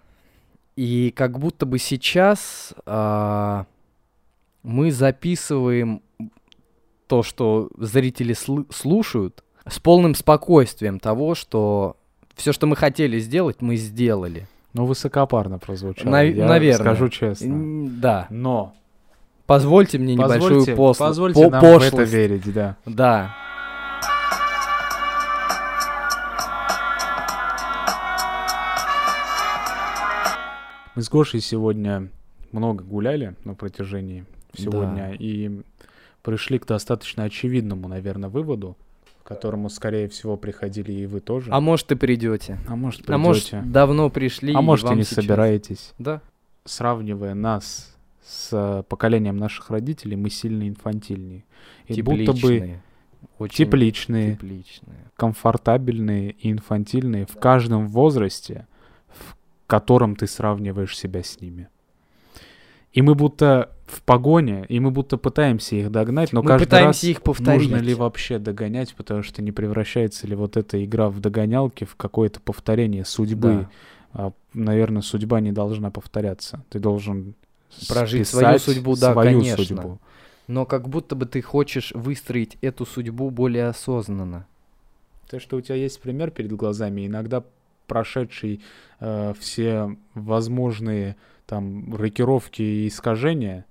И 0.75 1.13
как 1.15 1.39
будто 1.39 1.67
бы 1.67 1.79
сейчас 1.79 2.73
а, 2.87 3.67
мы 4.63 4.91
записываем 4.91 6.01
то, 7.09 7.23
что 7.23 7.69
зрители 7.77 8.33
слушают, 8.33 9.45
с 9.67 9.79
полным 9.81 10.15
спокойствием 10.15 10.99
того, 10.99 11.35
что 11.35 11.99
все, 12.37 12.55
что 12.55 12.67
мы 12.67 12.75
хотели 12.75 13.19
сделать, 13.19 13.61
мы 13.61 13.77
сделали. 13.77 14.49
Ну, 14.73 14.85
высокопарно 14.87 15.59
прозвучало. 15.59 16.11
Нав- 16.11 16.35
я 16.35 16.47
наверное. 16.47 16.79
скажу 16.85 17.09
честно. 17.09 17.89
Да. 18.01 18.27
Но 18.31 18.75
Позвольте 19.47 19.99
мне 19.99 20.15
небольшую 20.15 20.61
позвольте, 20.65 20.73
посл- 20.81 20.99
позвольте 20.99 21.45
по- 21.45 21.51
нам 21.51 21.61
в 21.61 21.65
это 21.65 21.81
пошлость. 21.91 22.13
верить, 22.13 22.53
да. 22.55 22.77
Да. 22.87 23.35
Мы 30.97 31.03
с 31.03 31.09
Гошей 31.09 31.41
сегодня 31.41 32.09
много 32.53 32.83
гуляли 32.85 33.35
на 33.45 33.55
протяжении 33.55 34.25
всего 34.53 34.83
Да. 34.83 35.13
и 35.19 35.63
пришли 36.23 36.59
к 36.59 36.67
достаточно 36.67 37.25
очевидному, 37.25 37.89
наверное, 37.89 38.29
выводу, 38.29 38.77
которому, 39.35 39.69
скорее 39.71 40.09
всего, 40.09 40.37
приходили 40.37 40.93
и 40.93 41.07
вы 41.07 41.21
тоже. 41.21 41.51
А 41.53 41.61
может, 41.61 41.91
и 41.93 41.95
придете. 41.95 42.59
А 42.69 42.75
может, 42.77 43.09
А 43.09 43.17
может, 43.19 43.45
придете. 43.51 43.63
давно 43.71 44.11
пришли. 44.11 44.53
А 44.55 44.61
может, 44.61 44.85
и 44.87 44.89
вам 44.89 44.99
не 44.99 45.05
сейчас- 45.05 45.25
собираетесь. 45.25 45.93
Да. 45.99 46.21
Сравнивая 46.65 47.35
нас 47.35 47.97
с 48.27 48.49
э, 48.53 48.83
поколением 48.89 49.37
наших 49.37 49.71
родителей, 49.71 50.17
мы 50.17 50.31
сильно 50.31 50.69
инфантильнее. 50.69 51.45
И 51.87 52.03
будто 52.03 52.33
бы 52.33 52.39
Тепличные. 52.39 52.83
Очень 53.39 53.65
тепличные, 53.67 54.33
тепличные. 54.35 54.99
комфортабельные 55.17 56.33
и 56.33 56.51
инфантильные 56.53 57.27
в 57.27 57.37
каждом 57.39 57.89
возрасте, 57.89 58.67
в 59.09 59.37
котором 59.67 60.17
ты 60.17 60.27
сравниваешь 60.27 60.97
себя 60.97 61.23
с 61.23 61.41
ними. 61.41 61.69
И 62.93 63.03
мы 63.03 63.15
будто 63.15 63.71
в 63.87 64.03
погоне, 64.03 64.65
и 64.69 64.81
мы 64.81 64.91
будто 64.91 65.17
пытаемся 65.17 65.77
их 65.77 65.91
догнать, 65.91 66.33
но 66.33 66.43
Мы 66.43 66.49
каждый 66.49 66.85
раз 66.85 67.05
их 67.05 67.23
повторить. 67.23 67.71
нужно 67.71 67.77
ли 67.83 67.95
вообще 67.95 68.39
догонять, 68.39 68.95
потому 68.95 69.23
что 69.23 69.43
не 69.43 69.53
превращается 69.53 70.27
ли 70.27 70.35
вот 70.35 70.57
эта 70.57 70.85
игра 70.85 71.09
в 71.09 71.21
догонялки 71.21 71.85
в 71.85 71.97
какое-то 71.97 72.41
повторение 72.41 73.05
судьбы. 73.05 73.69
А, 74.13 74.33
наверное, 74.55 75.03
судьба 75.03 75.41
не 75.41 75.53
должна 75.53 75.91
повторяться. 75.91 76.65
Ты 76.69 76.81
должен 76.81 77.35
Прожить 77.89 78.27
свою 78.27 78.59
судьбу, 78.59 78.97
да, 78.97 79.13
свою 79.13 79.41
конечно. 79.41 79.65
судьбу. 79.65 79.99
Но 80.49 80.67
как 80.67 80.89
будто 80.89 81.15
бы 81.15 81.27
ты 81.27 81.43
хочешь 81.43 81.93
выстроить 81.95 82.59
эту 82.61 82.85
судьбу 82.85 83.31
более 83.31 83.69
осознанно. 83.69 84.47
То, 85.29 85.39
что 85.39 85.57
у 85.57 85.61
тебя 85.61 85.77
есть 85.77 86.01
пример 86.01 86.33
перед 86.33 86.53
глазами, 86.53 87.07
иногда 87.07 87.45
прошедший 87.87 88.61
э, 88.99 89.33
все 89.39 89.97
возможные 90.15 91.17
там 91.51 91.93
рокировки 91.97 92.63
и 92.63 92.87
искажения, 92.87 93.65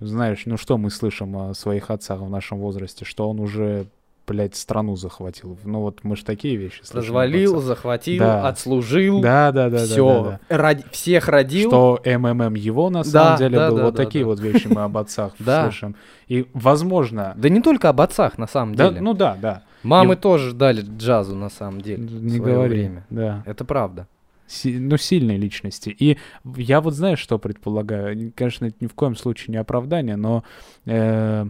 знаешь, 0.00 0.42
ну 0.44 0.58
что 0.58 0.76
мы 0.76 0.90
слышим 0.90 1.34
о 1.36 1.54
своих 1.54 1.90
отцах 1.90 2.20
в 2.20 2.28
нашем 2.28 2.58
возрасте, 2.58 3.06
что 3.06 3.30
он 3.30 3.40
уже, 3.40 3.86
блядь, 4.26 4.54
страну 4.54 4.94
захватил. 4.96 5.56
Ну 5.64 5.80
вот 5.80 6.00
мы 6.04 6.14
же 6.14 6.24
такие 6.26 6.56
вещи 6.56 6.80
слышим. 6.82 6.98
Развалил, 6.98 7.60
захватил, 7.60 8.18
Да. 8.22 8.46
отслужил. 8.48 9.22
Да, 9.22 9.50
да, 9.50 9.70
да, 9.70 9.78
да, 9.78 9.84
все. 9.86 10.38
да, 10.50 10.58
да. 10.74 10.78
всех 10.90 11.28
родил. 11.28 11.70
Что 11.70 12.00
МММ 12.04 12.54
его 12.54 12.90
на 12.90 13.02
Да, 13.02 13.08
самом 13.08 13.38
деле 13.38 13.56
да, 13.56 13.70
был. 13.70 13.76
да, 13.78 13.84
вот 13.84 13.94
да, 13.94 14.04
такие 14.04 14.24
да. 14.24 14.28
вот 14.28 14.40
вещи 14.40 14.66
мы 14.66 14.82
об 14.82 14.96
отцах 14.98 15.32
Да. 15.38 15.62
слышим. 15.64 15.96
И, 16.28 16.46
возможно... 16.52 17.32
Да 17.38 17.48
не 17.48 17.62
только 17.62 17.88
об 17.88 18.00
отцах, 18.02 18.36
на 18.36 18.46
самом 18.46 18.74
Да, 18.74 18.88
деле. 18.90 19.00
ну 19.00 19.14
да, 19.14 19.38
да. 19.40 19.62
Мамы 19.82 20.16
тоже 20.16 20.52
дали 20.52 20.82
джазу, 20.82 21.34
на 21.34 21.48
самом 21.48 21.80
деле. 21.80 22.04
в 22.06 22.22
Не 22.24 22.38
говори. 22.40 22.68
время. 22.78 23.06
Да. 23.08 23.42
Это 23.46 23.64
правда. 23.64 24.06
Ну, 24.64 24.96
сильные 24.96 25.38
личности. 25.38 25.94
И 25.98 26.18
я 26.56 26.80
вот 26.80 26.94
знаешь, 26.94 27.18
что 27.18 27.38
предполагаю? 27.38 28.32
Конечно, 28.34 28.66
это 28.66 28.76
ни 28.80 28.86
в 28.86 28.94
коем 28.94 29.16
случае 29.16 29.52
не 29.52 29.56
оправдание, 29.56 30.16
но 30.16 30.44
э, 30.84 31.46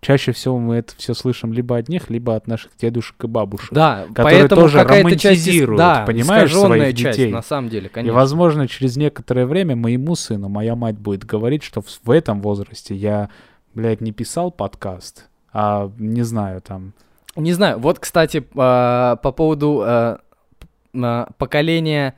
чаще 0.00 0.32
всего 0.32 0.58
мы 0.58 0.76
это 0.76 0.94
все 0.96 1.14
слышим 1.14 1.52
либо 1.52 1.76
от 1.76 1.88
них, 1.88 2.10
либо 2.10 2.34
от 2.36 2.46
наших 2.46 2.72
дедушек 2.76 3.22
и 3.24 3.26
бабушек. 3.26 3.72
Да, 3.72 4.06
Которые 4.08 4.40
поэтому 4.40 4.62
тоже 4.62 4.78
какая-то 4.78 5.10
часть... 5.10 5.24
романтизируют, 5.24 5.78
да, 5.78 6.04
понимаешь, 6.06 6.54
своих 6.54 6.96
часть, 6.96 7.18
детей. 7.18 7.32
на 7.32 7.42
самом 7.42 7.68
деле, 7.68 7.86
И, 7.86 7.90
конечно. 7.90 8.14
возможно, 8.14 8.68
через 8.68 8.96
некоторое 8.96 9.46
время 9.46 9.76
моему 9.76 10.14
сыну 10.14 10.48
моя 10.48 10.74
мать 10.74 10.98
будет 10.98 11.24
говорить, 11.24 11.62
что 11.62 11.82
в, 11.82 11.86
в 12.02 12.10
этом 12.10 12.40
возрасте 12.40 12.94
я, 12.94 13.28
блядь, 13.74 14.00
не 14.00 14.12
писал 14.12 14.50
подкаст, 14.50 15.28
а 15.52 15.90
не 15.98 16.22
знаю, 16.22 16.60
там, 16.62 16.92
Не 17.36 17.52
знаю, 17.52 17.78
вот, 17.78 17.98
кстати, 17.98 18.44
а, 18.54 19.16
по 19.16 19.32
поводу 19.32 20.18
п- 20.92 20.98
а, 21.02 21.28
поколения 21.38 22.14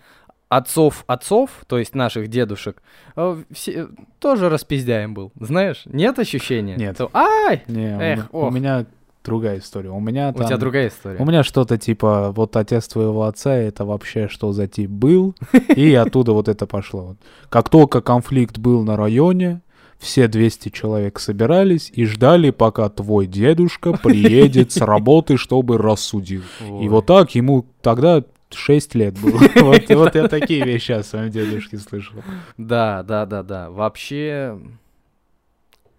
отцов-отцов, 0.49 1.51
то 1.67 1.79
есть 1.79 1.95
наших 1.95 2.29
дедушек, 2.29 2.83
а, 3.17 3.41
все- 3.53 3.89
тоже 4.19 4.49
распиздяем 4.49 5.15
был. 5.15 5.33
Знаешь, 5.41 5.83
нет 5.87 6.19
ощущения? 6.19 6.77
Нет. 6.77 6.97
Что, 6.97 7.11
Ай! 7.15 7.63
не, 7.69 7.97
у 7.97 8.01
Эх, 8.01 8.29
у, 8.33 8.39
ох. 8.39 8.53
меня 8.55 8.87
другая 9.25 9.59
история. 9.59 9.91
У 9.91 10.01
меня 10.01 10.31
У 10.31 10.35
тебя 10.35 10.49
там- 10.49 10.61
другая 10.61 10.89
история. 10.89 11.19
У 11.19 11.25
меня 11.25 11.43
что-то 11.43 11.79
типа, 11.79 12.33
вот 12.35 12.57
отец 12.57 12.87
твоего 12.89 13.23
отца, 13.25 13.55
это 13.55 13.85
вообще 13.85 14.29
что 14.29 14.53
за 14.53 14.67
тип 14.69 14.91
был, 14.91 15.35
и 15.77 15.95
оттуда 15.95 16.33
вот 16.33 16.49
это 16.49 16.67
пошло. 16.67 17.17
Как 17.49 17.69
только 17.69 18.01
конфликт 18.01 18.59
был 18.59 18.83
на 18.85 18.97
районе, 18.97 19.63
все 19.99 20.27
200 20.27 20.71
человек 20.71 21.21
собирались 21.21 21.89
и 21.95 22.05
ждали, 22.05 22.51
пока 22.51 22.89
твой 22.89 23.27
дедушка 23.27 23.93
приедет 23.93 24.73
с 24.73 24.77
работы, 24.85 25.37
чтобы 25.37 25.79
рассудил. 25.79 26.43
И 26.83 26.89
вот 26.89 27.07
так 27.07 27.35
ему 27.37 27.65
тогда 27.81 28.25
6 28.55 28.95
лет 28.95 29.19
было. 29.21 29.39
Вот, 29.63 29.83
вот 29.91 30.15
я 30.15 30.29
такие 30.29 30.65
вещи 30.65 30.93
о 30.93 31.03
своем 31.03 31.31
дедушке 31.31 31.79
слышал. 31.79 32.17
Да, 32.57 33.03
да, 33.03 33.27
да, 33.27 33.43
да. 33.43 33.71
Вообще, 33.71 34.59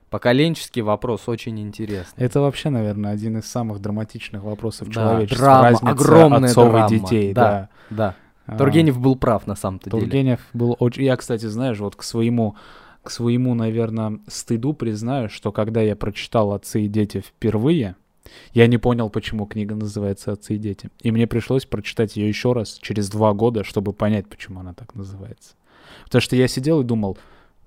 поколенческий 0.09 0.81
вопрос 0.81 1.27
очень 1.27 1.59
интересный. 1.59 2.23
Это 2.25 2.41
вообще, 2.41 2.69
наверное, 2.69 3.11
один 3.11 3.37
из 3.37 3.45
самых 3.45 3.79
драматичных 3.81 4.43
вопросов 4.43 4.87
Да, 4.89 4.93
человечества. 4.93 5.45
драма, 5.45 5.63
разница 5.63 5.89
огромная 5.89 6.49
отцов 6.49 6.71
драма, 6.71 6.87
и 6.87 6.99
детей. 6.99 7.33
да. 7.33 7.69
Да. 7.89 8.15
Да, 8.45 8.55
А, 8.55 8.57
Тургенев 8.57 8.99
был 8.99 9.15
прав 9.15 9.47
на 9.47 9.55
самом-то 9.55 9.89
деле. 9.89 10.01
Тургенев 10.01 10.39
был 10.53 10.75
очень... 10.79 11.03
Я, 11.03 11.15
кстати, 11.15 11.45
знаешь, 11.45 11.79
вот 11.79 11.95
к 11.95 12.03
своему, 12.03 12.55
к 13.01 13.09
своему, 13.09 13.53
наверное, 13.53 14.19
стыду 14.27 14.73
признаю, 14.73 15.29
что 15.29 15.51
когда 15.51 15.81
я 15.81 15.95
прочитал 15.95 16.51
«Отцы 16.53 16.81
и 16.81 16.87
дети» 16.87 17.21
впервые, 17.21 17.95
я 18.53 18.67
не 18.67 18.77
понял, 18.77 19.09
почему 19.09 19.45
книга 19.45 19.75
называется 19.75 20.31
«Отцы 20.31 20.55
и 20.55 20.57
дети». 20.57 20.89
И 21.01 21.11
мне 21.11 21.27
пришлось 21.27 21.65
прочитать 21.65 22.15
ее 22.15 22.27
еще 22.27 22.53
раз 22.53 22.79
через 22.81 23.09
два 23.09 23.33
года, 23.33 23.63
чтобы 23.63 23.93
понять, 23.93 24.27
почему 24.27 24.59
она 24.59 24.73
так 24.73 24.95
называется. 24.95 25.55
Потому 26.05 26.21
что 26.21 26.35
я 26.35 26.47
сидел 26.47 26.81
и 26.81 26.83
думал, 26.83 27.17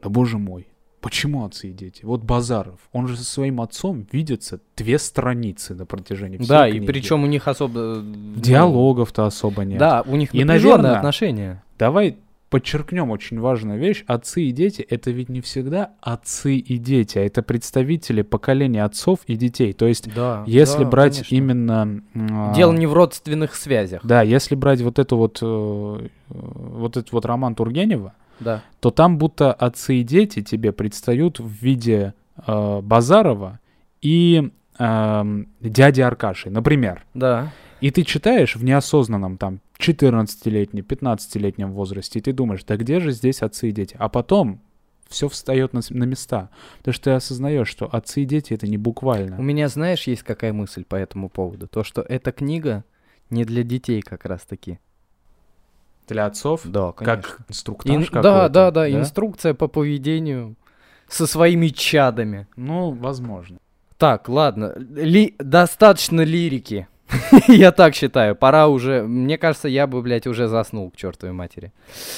да 0.02 0.08
боже 0.08 0.38
мой, 0.38 0.66
почему 1.00 1.44
отцы 1.44 1.68
и 1.68 1.72
дети? 1.72 2.04
Вот 2.04 2.22
Базаров, 2.22 2.80
он 2.92 3.06
же 3.06 3.16
со 3.16 3.24
своим 3.24 3.60
отцом 3.60 4.06
видится 4.10 4.60
две 4.76 4.98
страницы 4.98 5.74
на 5.74 5.86
протяжении 5.86 6.38
всей 6.38 6.48
Да, 6.48 6.68
и 6.68 6.72
книги. 6.72 6.86
причем 6.86 7.22
у 7.22 7.26
них 7.26 7.46
особо... 7.48 7.98
э, 7.98 8.02
Диалогов-то 8.36 9.26
особо 9.26 9.64
нет. 9.64 9.78
Да, 9.78 10.02
у 10.06 10.16
них 10.16 10.34
И, 10.34 10.42
наверное, 10.44 10.96
отношения. 10.96 11.62
Давай 11.78 12.16
подчеркнем 12.50 13.10
очень 13.10 13.40
важную 13.40 13.78
вещь. 13.78 14.04
Отцы 14.06 14.42
и 14.44 14.52
дети— 14.52 14.82
это 14.90 15.10
ведь 15.10 15.28
не 15.28 15.40
всегда 15.40 15.90
отцы 16.00 16.56
и 16.56 16.78
дети, 16.78 17.18
а 17.18 17.22
это 17.24 17.42
представители 17.42 18.22
поколения 18.22 18.84
отцов 18.84 19.20
и 19.26 19.36
детей. 19.36 19.72
То 19.72 19.86
есть, 19.86 20.12
Да, 20.14 20.44
если 20.46 20.84
да, 20.84 20.90
брать 20.90 21.14
конечно. 21.16 21.34
именно... 21.34 22.02
а, 22.14 22.54
Дело 22.54 22.72
не 22.72 22.86
в 22.86 22.92
родственных 22.92 23.54
связях. 23.54 24.00
Да, 24.04 24.22
если 24.22 24.54
брать 24.54 24.80
вот 24.80 24.98
эту 24.98 25.16
вот, 25.16 25.38
э, 25.42 25.44
э, 25.46 26.08
вот 26.28 26.96
этот 26.96 27.12
вот 27.12 27.24
роман 27.26 27.54
Тургенева, 27.54 28.12
Да. 28.40 28.62
то 28.80 28.90
там 28.90 29.18
будто 29.18 29.52
отцы 29.52 29.96
и 29.96 30.02
дети 30.02 30.42
тебе 30.42 30.72
предстают 30.72 31.40
в 31.40 31.48
виде 31.48 32.14
э, 32.46 32.80
Базарова 32.82 33.58
и 34.02 34.50
эм, 34.78 35.48
дяди 35.60 36.00
Аркаши, 36.02 36.50
например. 36.50 37.04
Да. 37.14 37.50
И 37.80 37.90
ты 37.90 38.04
читаешь 38.04 38.56
в 38.56 38.62
неосознанном 38.64 39.36
там 39.36 39.60
14-летнем, 39.78 40.84
15-летнем 40.84 41.72
возрасте, 41.72 42.18
и 42.18 42.22
ты 42.22 42.32
думаешь, 42.32 42.64
да 42.64 42.76
где 42.76 43.00
же 43.00 43.12
здесь 43.12 43.42
отцы 43.42 43.68
и 43.68 43.72
дети? 43.72 43.96
А 43.98 44.08
потом 44.08 44.60
все 45.08 45.28
встает 45.28 45.72
на, 45.72 45.80
на 45.90 46.04
места. 46.04 46.50
Потому 46.78 46.94
что 46.94 47.04
ты 47.04 47.10
осознаешь, 47.12 47.68
что 47.68 47.86
отцы 47.86 48.22
и 48.22 48.24
дети 48.24 48.54
это 48.54 48.66
не 48.66 48.76
У 48.76 48.80
буквально. 48.80 49.36
меня, 49.36 49.68
знаешь, 49.68 50.06
есть 50.06 50.22
какая 50.22 50.52
мысль 50.52 50.84
по 50.84 50.96
этому 50.96 51.28
поводу? 51.28 51.68
То, 51.68 51.84
что 51.84 52.02
эта 52.02 52.32
книга 52.32 52.84
не 53.30 53.44
для 53.44 53.62
детей 53.62 54.02
как 54.02 54.24
раз-таки. 54.24 54.78
Для 56.08 56.26
отцов, 56.26 56.62
Да, 56.64 56.92
как 56.92 57.38
инструктаж 57.48 57.92
Ин- 57.94 58.04
какой-то. 58.04 58.22
да, 58.22 58.48
да, 58.48 58.70
да, 58.70 58.90
инструкция 58.90 59.54
по 59.54 59.66
поведению 59.68 60.54
со 61.08 61.26
своими 61.26 61.68
чадами. 61.68 62.46
Ну, 62.56 62.92
возможно. 62.92 63.58
Так, 63.98 64.28
ладно, 64.28 64.74
ли- 64.76 65.34
достаточно 65.38 66.20
лирики. 66.22 66.86
Я 67.48 67.70
так 67.72 67.94
считаю, 67.94 68.34
пора 68.34 68.66
уже, 68.68 69.02
мне 69.02 69.38
кажется, 69.38 69.68
я 69.68 69.86
бы, 69.86 70.02
блядь, 70.02 70.26
уже 70.26 70.48
заснул 70.48 70.90
к 70.90 70.96
чертовой 70.96 71.32
матери. 71.32 71.72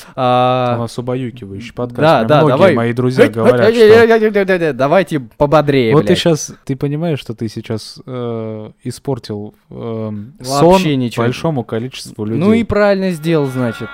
У 0.09 0.13
А, 0.17 0.79
нас 0.79 0.99
убаюкивающий 0.99 1.75
подкаст. 1.75 2.01
да, 2.01 2.25
да, 2.25 2.39
многие 2.39 2.53
давай. 2.53 2.75
мои 2.75 2.93
друзья 2.93 3.29
говорят, 3.29 3.75
что... 3.75 4.73
Давайте 4.73 5.21
пободрее, 5.21 5.93
Вот 5.95 6.07
ты 6.07 6.17
сейчас, 6.17 6.53
ты 6.65 6.77
понимаешь, 6.77 7.19
что 7.19 7.35
ты 7.35 7.49
сейчас 7.49 8.01
э, 8.07 8.71
испортил 8.83 9.55
эм, 9.71 10.35
сон 10.43 10.81
большому 11.17 11.65
количеству 11.65 12.25
людей. 12.25 12.41
Ну 12.43 12.53
и 12.53 12.65
правильно 12.65 13.11
сделал, 13.11 13.47
значит. 13.47 13.89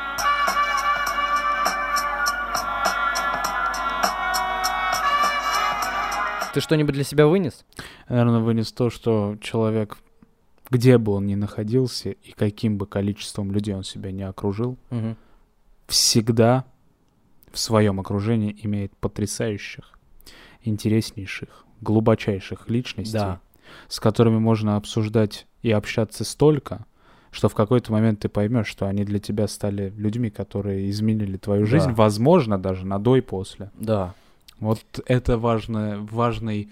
Ты 6.52 6.60
что-нибудь 6.60 6.94
для 6.94 7.02
себя 7.02 7.26
вынес? 7.26 7.64
Наверное, 8.08 8.38
вынес 8.38 8.70
то, 8.70 8.88
что 8.88 9.36
человек 9.40 9.96
где 10.71 10.99
бы 10.99 11.12
он 11.12 11.26
ни 11.26 11.35
находился 11.35 12.11
и 12.11 12.33
каким 12.33 12.78
бы 12.78 12.87
количеством 12.87 13.52
людей 13.52 13.75
он 13.75 13.85
себя 13.85 14.11
не 14.12 14.23
окружил, 14.23 14.76
Мгм. 14.90 15.16
всегда 15.87 16.64
в 17.52 17.59
своем 17.59 18.00
окружении 18.00 18.56
имеет 18.62 18.97
потрясающих, 18.97 19.99
интереснейших, 20.62 21.64
глубочайших 21.80 22.68
личностей, 22.68 23.12
Да. 23.18 23.40
с 23.88 24.00
которыми 24.00 24.38
можно 24.38 24.76
обсуждать 24.76 25.47
и 25.62 25.71
общаться 25.71 26.25
столько, 26.25 26.87
что 27.30 27.49
в 27.49 27.54
какой-то 27.54 27.92
момент 27.92 28.21
ты 28.21 28.28
поймешь, 28.28 28.66
что 28.68 28.87
они 28.87 29.04
для 29.04 29.18
тебя 29.18 29.49
стали 29.49 29.92
людьми, 29.97 30.30
которые 30.30 30.88
изменили 30.90 31.37
твою 31.37 31.66
жизнь, 31.66 31.88
Да. 31.88 31.94
возможно, 31.94 32.59
даже 32.59 32.87
на 32.87 32.99
до 32.99 33.16
и 33.16 33.21
после. 33.21 33.71
Да. 33.78 34.14
Вот 34.61 34.80
это 35.06 35.37
важная, 35.37 35.99
важный, 35.99 36.71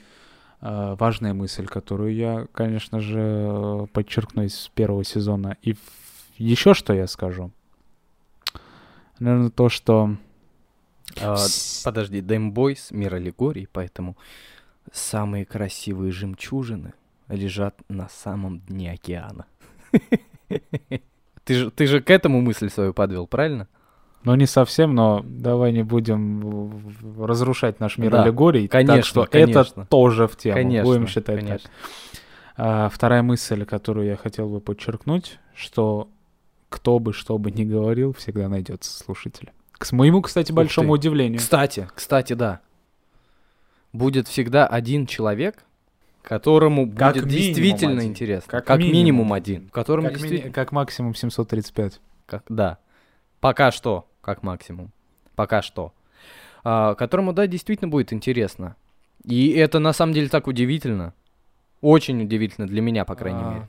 важная 0.62 1.34
мысль, 1.34 1.66
которую 1.66 2.14
я, 2.14 2.46
конечно 2.52 3.00
же, 3.00 3.18
э, 3.18 3.86
подчеркну 3.92 4.44
из 4.44 4.70
первого 4.74 5.04
сезона. 5.04 5.56
И 5.62 5.76
еще 6.38 6.72
что 6.74 6.92
я 6.92 7.06
скажу? 7.06 7.50
Наверное, 9.18 9.50
то, 9.50 9.68
что... 9.68 10.16
Вс- 11.16 11.84
подожди, 11.84 12.20
Дэмбойс, 12.20 12.92
мир 12.92 13.14
аллегорий, 13.16 13.68
поэтому 13.70 14.16
самые 14.92 15.44
красивые 15.44 16.12
жемчужины 16.12 16.94
лежат 17.28 17.80
на 17.88 18.08
самом 18.08 18.60
дне 18.60 18.92
океана. 18.92 19.46
Ты 21.44 21.54
же, 21.54 21.70
ты 21.72 21.88
же 21.88 22.00
к 22.00 22.08
этому 22.10 22.40
мысль 22.40 22.70
свою 22.70 22.94
подвел, 22.94 23.26
правильно? 23.26 23.66
Ну, 24.24 24.34
не 24.36 24.46
совсем, 24.46 24.94
но 24.94 25.22
давай 25.24 25.72
не 25.72 25.82
будем 25.82 26.80
разрушать 27.18 27.80
наш 27.80 27.98
мир 27.98 28.12
Да, 28.12 28.22
аллегорий. 28.22 28.68
конечно, 28.68 28.96
так 28.96 29.04
что 29.04 29.24
конечно. 29.26 29.60
это 29.60 29.86
тоже 29.86 30.28
в 30.28 30.36
тему. 30.36 30.54
Конечно, 30.54 30.84
Будем 30.84 31.06
считать 31.08 31.40
так. 31.40 31.46
конечно. 31.48 31.70
А, 32.56 32.88
вторая 32.88 33.22
мысль, 33.22 33.64
которую 33.64 34.06
я 34.06 34.16
хотел 34.16 34.48
бы 34.48 34.60
подчеркнуть, 34.60 35.38
что 35.54 36.08
кто 36.68 36.98
бы 37.00 37.12
что 37.12 37.36
бы 37.38 37.50
ни 37.50 37.64
говорил, 37.64 38.12
всегда 38.12 38.48
найдется 38.48 38.96
слушатель. 38.96 39.50
К 39.72 39.90
моему, 39.92 40.22
кстати, 40.22 40.52
большому 40.52 40.92
удивлению. 40.92 41.38
Кстати, 41.40 41.88
кстати, 41.94 42.34
да. 42.34 42.60
Будет 43.92 44.28
всегда 44.28 44.66
один 44.66 45.06
человек, 45.06 45.64
которому 46.22 46.90
Как 46.90 47.14
будет 47.14 47.28
действительно 47.28 47.98
один. 47.98 48.10
интересно. 48.10 48.50
Как 48.50 48.64
Как, 48.64 48.78
минимум, 48.78 48.94
минимум 48.94 49.32
один. 49.32 49.68
Которому 49.70 50.08
Как, 50.08 50.18
действительно... 50.18 50.52
как 50.52 50.70
максимум 50.72 51.14
735. 51.14 52.00
Как, 52.26 52.44
да. 52.48 52.78
Пока 53.40 53.72
что, 53.72 54.06
как 54.22 54.42
максимум. 54.42 54.90
Пока 55.34 55.60
что. 55.60 55.92
А, 56.64 56.94
которому, 56.94 57.32
да, 57.34 57.46
действительно 57.46 57.88
будет 57.90 58.12
интересно. 58.12 58.76
И 59.24 59.50
это 59.50 59.78
на 59.78 59.92
самом 59.92 60.14
деле 60.14 60.28
так 60.28 60.46
удивительно. 60.46 61.12
Очень 61.80 62.22
удивительно 62.22 62.66
для 62.66 62.80
меня, 62.80 63.04
по 63.04 63.14
крайней 63.14 63.42
А, 63.42 63.50
мере. 63.52 63.68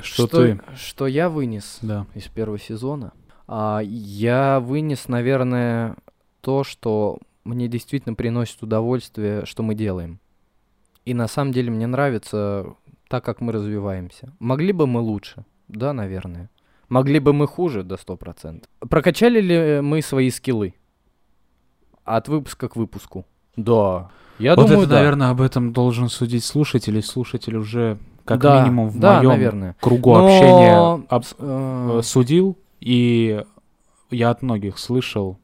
Что, 0.00 0.26
ты? 0.26 0.60
Что 0.76 1.06
я 1.06 1.28
вынес 1.28 1.78
Да. 1.82 2.06
из 2.14 2.28
первого 2.28 2.58
сезона? 2.58 3.12
А, 3.46 3.80
я 3.82 4.60
вынес, 4.60 5.08
наверное, 5.08 5.96
то, 6.40 6.64
что 6.64 7.18
мне 7.44 7.68
действительно 7.68 8.14
приносит 8.14 8.62
удовольствие, 8.62 9.44
что 9.46 9.62
мы 9.62 9.74
делаем. 9.74 10.20
И 11.04 11.14
на 11.14 11.26
самом 11.26 11.52
деле 11.52 11.70
мне 11.70 11.86
нравится 11.86 12.74
так, 13.08 13.24
как 13.24 13.40
мы 13.40 13.52
развиваемся. 13.52 14.32
Могли 14.38 14.72
бы 14.72 14.86
мы 14.86 15.00
лучше? 15.00 15.44
Да, 15.66 15.92
наверное. 15.92 16.48
Могли 16.90 17.20
бы 17.20 17.32
мы 17.32 17.46
хуже? 17.46 17.82
До 17.82 17.94
100%. 17.94 18.64
Прокачали 18.80 19.40
ли 19.40 19.80
мы 19.80 20.02
свои 20.02 20.28
скиллы? 20.30 20.74
От 22.04 22.28
выпуска 22.28 22.68
к 22.68 22.76
выпуску? 22.76 23.24
Да. 23.56 24.10
Я 24.38 24.56
вот 24.56 24.66
думаю, 24.66 24.80
это, 24.82 24.90
да. 24.90 24.96
наверное, 24.96 25.30
об 25.30 25.40
этом 25.40 25.72
должен 25.72 26.08
судить 26.08 26.44
слушатель, 26.44 26.98
и 26.98 27.02
слушатель 27.02 27.56
уже 27.56 27.98
как 28.24 28.40
Да, 28.40 28.60
минимум 28.62 28.88
в 28.88 28.98
да, 28.98 29.18
моем 29.18 29.28
наверное. 29.30 29.76
кругу 29.80 30.14
Но, 30.14 30.24
общения 30.26 31.04
об- 31.08 31.24
э, 31.38 31.98
э, 31.98 32.02
судил, 32.02 32.58
и 32.80 33.44
я 34.10 34.30
от 34.30 34.42
многих 34.42 34.78
слышал, 34.78 35.38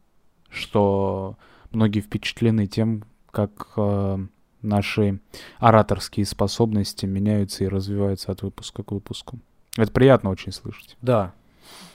что 0.51 1.37
многие 1.71 2.01
впечатлены 2.01 2.67
тем, 2.67 3.05
как 3.31 3.69
э, 3.77 4.19
наши 4.63 5.21
ораторские 5.59 6.27
способности 6.27 7.07
меняются 7.07 7.65
и 7.65 7.69
развиваются 7.69 8.33
от 8.33 8.43
выпуска 8.43 8.83
к 8.83 8.91
выпуску. 8.93 9.39
Это 9.77 9.93
приятно 9.93 10.31
очень 10.31 10.53
слышать. 10.53 10.97
Да, 11.03 11.35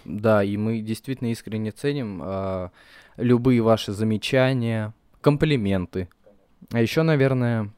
да, 0.06 0.44
и 0.44 0.58
мы 0.58 0.82
действительно 0.82 1.32
искренне 1.32 1.72
ценим 1.72 2.22
а, 2.24 2.72
любые 3.18 3.62
ваши 3.62 3.92
замечания, 3.92 4.94
комплименты. 5.22 6.10
А 6.72 6.80
еще, 6.80 7.02
наверное, 7.02 7.72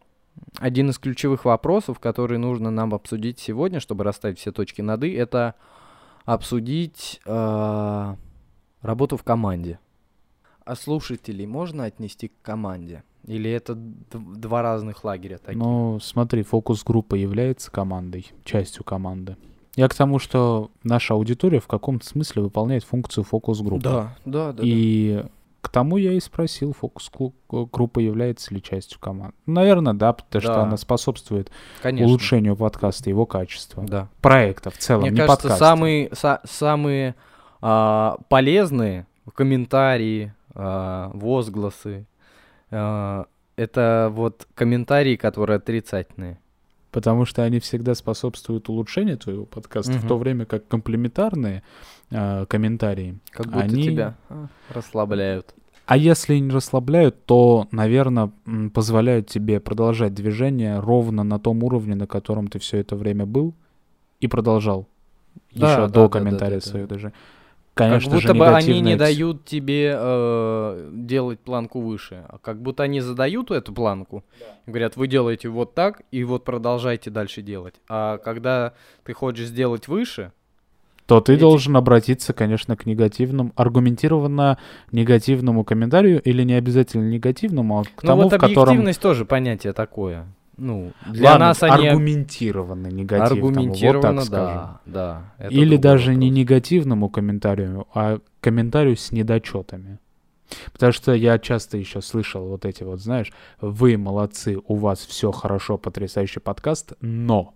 один 0.57 0.89
из 0.89 0.97
ключевых 0.97 1.45
вопросов, 1.45 1.99
который 1.99 2.37
нужно 2.37 2.71
нам 2.71 2.93
обсудить 2.93 3.39
сегодня, 3.39 3.79
чтобы 3.79 4.03
расставить 4.03 4.39
все 4.39 4.51
точки 4.51 4.81
над 4.81 5.03
«и», 5.03 5.11
это 5.11 5.55
обсудить 6.25 7.19
а, 7.25 8.17
работу 8.81 9.17
в 9.17 9.23
команде. 9.23 9.79
А 10.65 10.75
слушателей 10.75 11.45
можно 11.45 11.85
отнести 11.85 12.29
к 12.29 12.41
команде? 12.41 13.03
Или 13.25 13.49
это 13.51 13.75
два 13.75 14.61
разных 14.61 15.03
лагеря 15.03 15.37
такие? 15.37 15.57
Ну, 15.57 15.99
смотри, 16.01 16.43
фокус-группа 16.43 17.15
является 17.15 17.71
командой, 17.71 18.31
частью 18.43 18.83
команды. 18.83 19.37
Я 19.75 19.87
к 19.87 19.95
тому, 19.95 20.19
что 20.19 20.69
наша 20.83 21.15
аудитория 21.15 21.59
в 21.59 21.67
каком-то 21.67 22.05
смысле 22.05 22.43
выполняет 22.43 22.83
функцию 22.83 23.23
фокус-группы. 23.23 23.81
да, 23.83 24.15
да, 24.25 24.51
да. 24.51 24.53
да. 24.53 24.63
И 24.63 25.23
к 25.61 25.69
тому 25.69 25.97
я 25.97 26.11
и 26.13 26.19
спросил, 26.19 26.73
фокус-группа 26.73 27.99
является 27.99 28.53
ли 28.53 28.61
частью 28.61 28.99
команды. 28.99 29.33
Наверное, 29.45 29.93
да, 29.93 30.13
потому 30.13 30.41
что 30.41 30.53
Да. 30.53 30.63
она 30.63 30.77
способствует 30.77 31.51
Конечно. 31.81 32.05
улучшению 32.07 32.55
подкаста, 32.55 33.09
его 33.09 33.25
качества. 33.25 33.83
Да. 33.83 34.09
Проекта 34.21 34.69
в 34.71 34.77
целом, 34.77 35.03
Мне 35.03 35.11
не 35.11 35.17
кажется, 35.17 35.35
подкаста. 35.43 35.57
самые, 35.65 36.09
са- 36.09 36.41
самые 36.43 37.15
а, 37.61 38.17
полезные 38.27 39.07
комментарии, 39.33 40.33
а, 40.53 41.09
возгласы, 41.13 42.05
а, 42.71 43.25
это 43.55 44.09
вот 44.11 44.45
комментарии, 44.55 45.15
которые 45.15 45.57
отрицательные. 45.57 46.39
Потому 46.93 47.25
что 47.25 47.41
они 47.43 47.59
всегда 47.59 47.95
способствуют 47.95 48.69
улучшению 48.69 49.17
твоего 49.17 49.45
подкаста, 49.45 49.91
в 49.93 49.97
Мгм. 49.97 50.07
то 50.07 50.17
время 50.17 50.45
как 50.45 50.67
комплементарные 50.67 51.63
а, 52.11 52.45
комментарии. 52.45 53.17
Как 53.31 53.47
будто 53.47 53.59
Они- 53.61 53.83
тебя 53.83 54.15
а, 54.29 54.47
расслабляют. 54.69 55.55
А 55.87 55.97
если 55.97 56.37
не 56.37 56.51
расслабляют, 56.51 57.25
то, 57.25 57.67
наверное, 57.71 58.31
позволяют 58.73 59.27
тебе 59.27 59.59
продолжать 59.59 60.13
движение 60.13 60.79
ровно 60.79 61.23
на 61.23 61.39
том 61.39 61.63
уровне, 61.63 61.95
на 61.95 62.05
котором 62.07 62.47
ты 62.47 62.59
все 62.59 62.77
это 62.77 62.95
время 62.95 63.25
был 63.25 63.53
и 64.21 64.27
продолжал. 64.27 64.87
Да, 65.55 65.71
Еще 65.71 65.81
да, 65.81 65.87
до 65.87 66.03
да, 66.03 66.09
комментария 66.09 66.59
да, 66.59 66.63
да, 66.63 66.69
своего 66.69 66.87
да. 66.87 66.95
даже. 66.95 67.13
Конечно 67.73 68.11
как 68.11 68.21
же, 68.21 68.27
будто 68.27 68.39
бы 68.39 68.47
они 68.49 68.81
не 68.81 68.95
дают 68.95 69.45
тебе 69.45 69.95
э, 69.97 70.89
делать 70.93 71.39
планку 71.39 71.81
выше. 71.81 72.23
А 72.29 72.37
как 72.37 72.61
будто 72.61 72.83
они 72.83 73.01
задают 73.01 73.49
эту 73.49 73.73
планку. 73.73 74.23
Говорят, 74.67 74.95
вы 74.95 75.07
делаете 75.07 75.49
вот 75.49 75.73
так, 75.73 76.03
и 76.11 76.23
вот 76.23 76.43
продолжайте 76.43 77.09
дальше 77.09 77.41
делать. 77.41 77.75
А 77.89 78.19
когда 78.19 78.73
ты 79.03 79.13
хочешь 79.13 79.47
сделать 79.47 79.87
выше, 79.87 80.31
то 81.07 81.19
ты 81.19 81.33
эти- 81.33 81.41
должен 81.41 81.75
обратиться, 81.75 82.33
конечно, 82.33 82.77
к 82.77 82.85
негативному, 82.85 83.51
аргументированно 83.55 84.57
негативному 84.91 85.63
комментарию 85.63 86.21
или 86.21 86.43
не 86.43 86.53
обязательно 86.53 87.09
негативному, 87.09 87.79
а 87.79 87.83
к 87.83 88.03
ну 88.03 88.07
тому, 88.07 88.21
вот 88.23 88.33
в 88.33 88.37
котором... 88.37 88.61
объективность 88.63 89.01
тоже 89.01 89.25
понятие 89.25 89.73
такое. 89.73 90.27
Ну, 90.57 90.91
для 91.09 91.31
Ладно, 91.31 91.47
нас 91.47 91.63
они 91.63 91.87
аргументированно 91.87 92.87
негативному, 92.87 93.47
аргументированно, 93.47 94.07
вот 94.09 94.15
так 94.19 94.25
скажем. 94.25 94.79
да, 94.85 95.23
да. 95.39 95.47
Или 95.49 95.77
даже 95.77 96.11
не 96.15 96.27
вопрос. 96.27 96.37
негативному 96.37 97.09
комментарию, 97.09 97.87
а 97.93 98.19
комментарию 98.39 98.95
с 98.95 99.11
недочетами. 99.11 99.99
Потому 100.71 100.91
что 100.91 101.13
я 101.13 101.39
часто 101.39 101.77
еще 101.77 102.01
слышал 102.01 102.47
вот 102.47 102.65
эти 102.65 102.83
вот, 102.83 102.99
знаешь, 103.01 103.31
вы 103.61 103.97
молодцы, 103.97 104.59
у 104.67 104.75
вас 104.75 104.99
все 104.99 105.31
хорошо, 105.31 105.79
потрясающий 105.79 106.39
подкаст, 106.39 106.93
но 107.01 107.55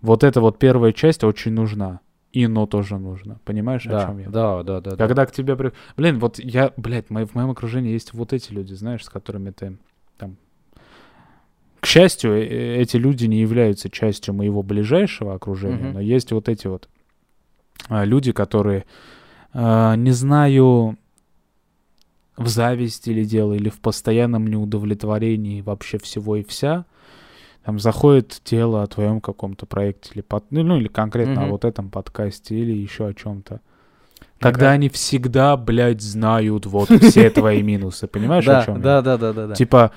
вот 0.00 0.24
эта 0.24 0.40
вот 0.40 0.58
первая 0.58 0.92
часть 0.92 1.22
очень 1.24 1.52
нужна. 1.52 2.00
И 2.32 2.46
но 2.46 2.64
тоже 2.64 2.96
нужно. 2.96 3.38
Понимаешь, 3.44 3.84
о 3.86 3.90
Да, 3.90 4.06
чем 4.06 4.18
я? 4.18 4.28
да, 4.30 4.62
да, 4.62 4.80
да, 4.80 4.90
да. 4.92 4.96
Когда 4.96 5.26
к 5.26 5.32
тебе... 5.32 5.54
Блин, 5.98 6.18
вот 6.18 6.38
я, 6.38 6.72
блядь, 6.78 7.10
мои- 7.10 7.26
в 7.26 7.34
моем 7.34 7.50
окружении 7.50 7.92
есть 7.92 8.14
вот 8.14 8.32
эти 8.32 8.52
люди, 8.52 8.72
знаешь, 8.72 9.04
с 9.04 9.10
которыми 9.10 9.50
ты. 9.50 9.76
К 11.82 11.86
счастью, 11.86 12.30
э- 12.34 12.46
э- 12.46 12.76
эти 12.80 12.96
люди 12.96 13.26
не 13.26 13.40
являются 13.40 13.90
частью 13.90 14.34
моего 14.34 14.62
ближайшего 14.62 15.34
окружения, 15.34 15.86
Мгм. 15.86 15.92
но 15.94 16.00
есть 16.00 16.30
вот 16.30 16.48
эти 16.48 16.68
вот 16.68 16.88
а, 17.88 18.04
люди, 18.04 18.30
которые, 18.30 18.84
а, 19.52 19.96
не 19.96 20.12
знаю, 20.12 20.96
в 22.36 22.46
зависти 22.46 23.10
ли 23.10 23.24
дело, 23.24 23.54
или 23.54 23.68
в 23.68 23.80
постоянном 23.80 24.46
неудовлетворении 24.46 25.60
вообще 25.60 25.98
всего 25.98 26.36
и 26.36 26.44
вся, 26.44 26.84
там 27.64 27.80
заходит 27.80 28.40
дело 28.44 28.84
о 28.84 28.86
твоем 28.86 29.20
каком-то 29.20 29.66
проекте, 29.66 30.12
или 30.14 30.22
под- 30.22 30.44
ну, 30.52 30.62
ну, 30.62 30.76
или 30.78 30.86
конкретно 30.86 31.40
о 31.42 31.44
Мгм. 31.46 31.50
вот 31.50 31.64
этом 31.64 31.90
подкасте, 31.90 32.54
или 32.56 32.70
еще 32.72 33.08
о 33.08 33.14
чем-то. 33.14 33.60
Когда 34.38 34.70
они 34.70 34.88
всегда, 34.88 35.56
блядь, 35.56 36.00
знают 36.00 36.66
вот 36.66 36.88
все 36.90 37.28
твои 37.30 37.62
минусы. 37.62 38.06
Понимаешь, 38.06 38.46
о 38.46 38.64
чем 38.64 38.76
я? 38.76 38.80
да, 38.82 39.02
да, 39.02 39.16
да, 39.18 39.32
да. 39.48 39.54
Типа, 39.54 39.90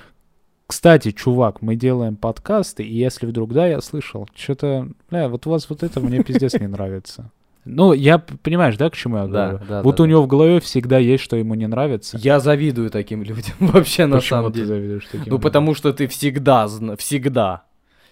Кстати, 0.66 1.12
чувак, 1.12 1.62
мы 1.62 1.76
делаем 1.76 2.16
подкасты, 2.16 2.82
и 2.82 2.92
если 2.92 3.26
вдруг, 3.26 3.52
да, 3.52 3.66
я 3.68 3.80
слышал, 3.80 4.28
что-то, 4.34 4.88
бля, 5.10 5.28
вот 5.28 5.46
у 5.46 5.50
вас 5.50 5.70
вот 5.70 5.82
это 5.84 6.00
мне 6.00 6.22
пиздец 6.24 6.54
не 6.54 6.66
нравится. 6.66 7.30
Ну, 7.64 7.92
я, 7.92 8.18
понимаешь, 8.18 8.76
да, 8.76 8.90
к 8.90 8.94
чему 8.96 9.16
я 9.18 9.26
Да, 9.26 9.48
говорю? 9.48 9.64
да, 9.68 9.82
вот 9.82 9.96
да, 9.96 10.02
у 10.02 10.06
да. 10.06 10.10
него 10.10 10.22
в 10.22 10.26
голове 10.28 10.60
всегда 10.60 10.98
есть, 10.98 11.22
что 11.24 11.36
ему 11.36 11.54
не 11.54 11.66
нравится. 11.66 12.16
Я 12.20 12.38
завидую 12.40 12.90
таким 12.90 13.22
людям 13.22 13.54
вообще 13.60 14.06
на 14.06 14.16
Почему 14.16 14.36
самом 14.38 14.52
ты 14.52 14.58
деле. 14.60 14.68
завидуешь 14.68 15.04
таким 15.04 15.20
Ну, 15.20 15.24
людям? 15.26 15.40
потому 15.40 15.74
что 15.74 15.92
ты 15.92 16.06
всегда, 16.08 16.68
всегда, 16.96 17.62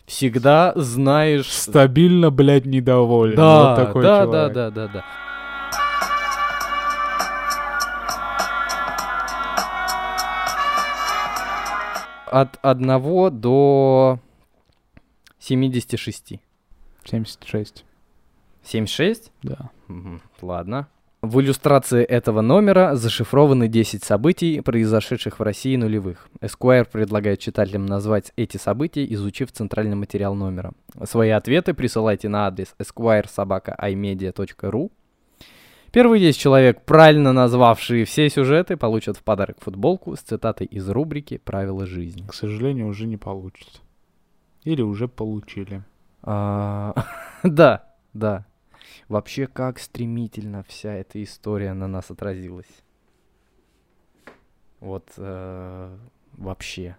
всегда 0.07 0.73
знаешь... 0.77 1.47
Стабильно, 1.51 2.31
блядь, 2.31 2.67
недоволен. 2.67 3.37
Да, 3.37 3.77
Вот 3.77 3.77
такой 3.87 4.03
да, 4.03 4.19
да, 4.19 4.25
человек. 4.33 4.53
да, 4.55 4.71
да, 4.71 4.89
да. 4.89 5.05
От 12.35 12.59
1 12.63 13.41
до 13.41 14.19
76. 15.39 16.41
76, 17.05 17.85
76? 18.65 19.31
да. 19.45 19.71
Мгм, 19.87 20.21
Ладно. 20.43 20.89
В 21.23 21.41
иллюстрации 21.41 22.03
этого 22.03 22.41
номера 22.41 22.97
зашифрованы 22.97 23.69
10 23.69 24.03
событий, 24.03 24.61
произошедших 24.63 25.39
в 25.39 25.45
России 25.45 25.77
нулевых. 25.77 26.29
Esquire 26.41 26.89
предлагает 26.91 27.39
читателям 27.39 27.87
назвать 27.87 28.33
эти 28.35 28.57
события, 28.57 29.07
изучив 29.15 29.53
центральный 29.53 29.95
материал 29.95 30.35
номера. 30.35 30.73
Свои 31.05 31.31
ответы 31.31 31.73
присылайте 31.73 32.29
на 32.29 32.49
адрес 32.49 32.75
esquiresobaka.imedia.ru. 32.81 34.91
Первые 35.95 36.21
10 36.21 36.37
человек, 36.37 36.85
правильно 36.85 37.33
назвавшие 37.33 38.05
все 38.05 38.29
сюжеты, 38.29 38.77
получат 38.77 39.17
в 39.17 39.23
подарок 39.23 39.59
футболку 39.61 40.17
с 40.17 40.23
цитатой 40.23 40.67
из 40.67 40.89
рубрики 40.89 41.39
«Правила 41.39 41.87
жизни». 41.87 42.27
К 42.27 42.35
сожалению, 42.35 42.89
уже 42.89 43.07
не 43.07 43.17
получится. 43.17 43.81
Или 44.65 44.83
уже 44.83 45.07
получили. 45.07 45.85
А, 46.25 46.95
Да, 47.45 47.95
да. 48.13 48.45
Вообще, 49.07 49.47
как 49.47 49.79
стремительно 49.79 50.65
вся 50.65 50.95
эта 50.95 51.23
история 51.23 51.75
на 51.75 51.87
нас 51.87 52.11
отразилась. 52.11 52.83
Вот 54.81 55.13
э, 55.17 55.97
вообще. 56.33 56.97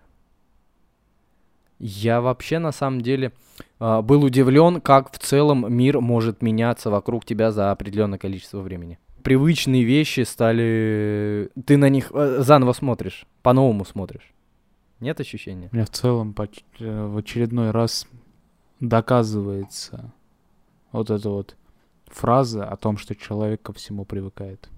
Я 1.79 2.21
вообще 2.21 2.59
на 2.59 2.71
самом 2.71 3.01
деле 3.01 3.33
а, 3.79 4.01
был 4.01 4.23
удивлен, 4.23 4.81
как 4.81 5.11
в 5.11 5.17
целом 5.19 5.73
мир 5.73 5.99
может 5.99 6.41
меняться 6.41 6.89
вокруг 6.89 7.25
тебя 7.25 7.51
за 7.51 7.71
определенное 7.71 8.19
количество 8.19 8.59
времени. 8.59 8.99
Привычные 9.23 9.83
вещи 9.83 10.21
стали... 10.21 11.49
Ты 11.65 11.77
на 11.77 11.89
них 11.89 12.11
э, 12.13 12.41
заново 12.41 12.73
смотришь, 12.73 13.25
по-новому 13.41 13.83
смотришь. 13.83 14.33
Нет 14.99 15.19
ощущения? 15.19 15.69
Меня 15.71 15.85
в 15.85 15.89
целом 15.89 16.33
поч- 16.33 16.63
э, 16.79 17.05
в 17.07 17.17
очередной 17.17 17.71
раз 17.71 18.07
доказывается 18.79 20.13
вот 20.91 21.09
эта 21.09 21.29
вот 21.29 21.55
фраза 22.05 22.65
о 22.65 22.77
том, 22.77 22.97
что 22.97 23.15
человек 23.15 23.61
ко 23.63 23.73
всему 23.73 24.05
привыкает. 24.05 24.69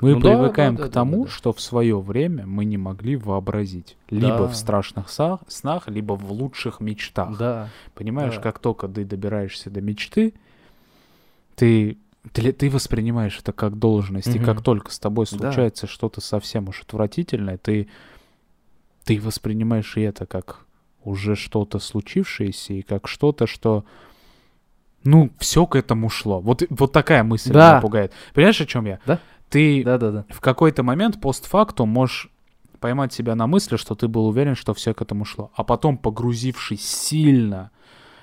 Мы 0.00 0.14
Ну 0.14 0.20
да, 0.20 0.28
привыкаем 0.30 0.76
да, 0.76 0.82
да, 0.82 0.88
к 0.88 0.90
да, 0.90 0.94
тому, 0.94 1.24
да. 1.24 1.30
что 1.30 1.52
в 1.52 1.60
свое 1.60 2.00
время 2.00 2.46
мы 2.46 2.64
не 2.64 2.76
могли 2.78 3.16
вообразить. 3.16 3.96
Либо 4.10 4.38
Да. 4.38 4.48
в 4.48 4.56
страшных 4.56 5.06
са- 5.08 5.40
снах, 5.48 5.88
либо 5.88 6.12
в 6.12 6.30
лучших 6.32 6.80
мечтах. 6.80 7.36
Да. 7.36 7.68
Понимаешь, 7.94 8.36
Да. 8.36 8.40
как 8.42 8.58
только 8.60 8.86
ты 8.88 9.04
добираешься 9.04 9.70
до 9.70 9.80
мечты, 9.80 10.34
ты, 11.56 11.98
ты, 12.32 12.52
ты 12.52 12.70
воспринимаешь 12.70 13.38
это 13.40 13.52
как 13.52 13.76
должность. 13.78 14.28
И 14.28 14.38
Мгм. 14.38 14.44
как 14.44 14.62
только 14.62 14.92
с 14.92 14.98
тобой 14.98 15.26
Да. 15.30 15.36
случается 15.38 15.86
что-то 15.86 16.20
совсем 16.20 16.68
уж 16.68 16.82
отвратительное, 16.82 17.58
ты, 17.58 17.88
ты 19.04 19.20
воспринимаешь 19.20 19.96
и 19.96 20.02
это 20.02 20.26
как 20.26 20.64
уже 21.02 21.34
что-то 21.36 21.78
случившееся, 21.78 22.74
и 22.74 22.82
как 22.82 23.08
что-то, 23.08 23.46
что... 23.46 23.84
Ну, 25.04 25.30
все 25.38 25.64
к 25.64 25.76
этому 25.76 26.08
шло. 26.10 26.40
Вот, 26.40 26.62
вот 26.70 26.92
такая 26.92 27.22
мысль 27.22 27.52
Да. 27.52 27.70
меня 27.72 27.80
пугает. 27.80 28.12
Понимаешь, 28.34 28.60
о 28.60 28.66
чем 28.66 28.84
я? 28.84 28.98
Да. 29.06 29.20
Ты 29.50 29.82
Да-да-да. 29.84 30.24
в 30.28 30.40
какой-то 30.40 30.82
момент 30.82 31.20
постфактум 31.20 31.88
можешь 31.88 32.30
поймать 32.80 33.12
себя 33.12 33.34
на 33.34 33.46
мысли, 33.46 33.76
что 33.76 33.94
ты 33.94 34.06
был 34.08 34.26
уверен, 34.26 34.54
что 34.54 34.72
все 34.74 34.94
к 34.94 35.02
этому 35.02 35.24
шло. 35.24 35.50
А 35.54 35.64
потом, 35.64 35.96
погрузившись 35.98 36.86
сильно 36.86 37.70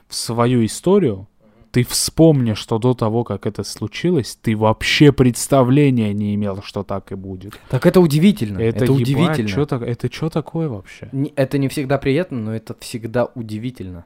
в 0.07 0.15
свою 0.15 0.63
историю, 0.65 1.27
ты 1.71 1.83
вспомнишь, 1.83 2.59
что 2.59 2.77
до 2.77 2.93
того, 2.93 3.25
как 3.25 3.45
это 3.45 3.63
случилось, 3.65 4.37
ты 4.41 4.55
вообще 4.55 5.11
представления 5.11 6.13
не 6.13 6.33
имел, 6.35 6.61
что 6.61 6.83
так 6.83 7.11
и 7.11 7.15
будет. 7.15 7.59
Так 7.69 7.85
это 7.85 7.99
удивительно. 7.99 8.59
Это, 8.59 8.85
ебать, 8.85 9.01
удивительно. 9.01 9.49
чё 9.49 9.65
так- 9.65 9.81
это 9.81 10.09
что 10.13 10.29
такое 10.29 10.69
вообще? 10.69 11.09
Не- 11.11 11.33
это 11.35 11.57
не 11.57 11.67
всегда 11.67 11.97
приятно, 11.97 12.39
но 12.39 12.55
это 12.55 12.75
всегда 12.79 13.25
удивительно. 13.35 14.05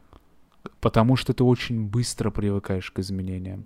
Потому 0.81 1.15
что 1.15 1.33
ты 1.33 1.43
очень 1.43 1.83
быстро 1.83 2.31
привыкаешь 2.31 2.89
к 2.89 2.97
изменениям. 2.99 3.65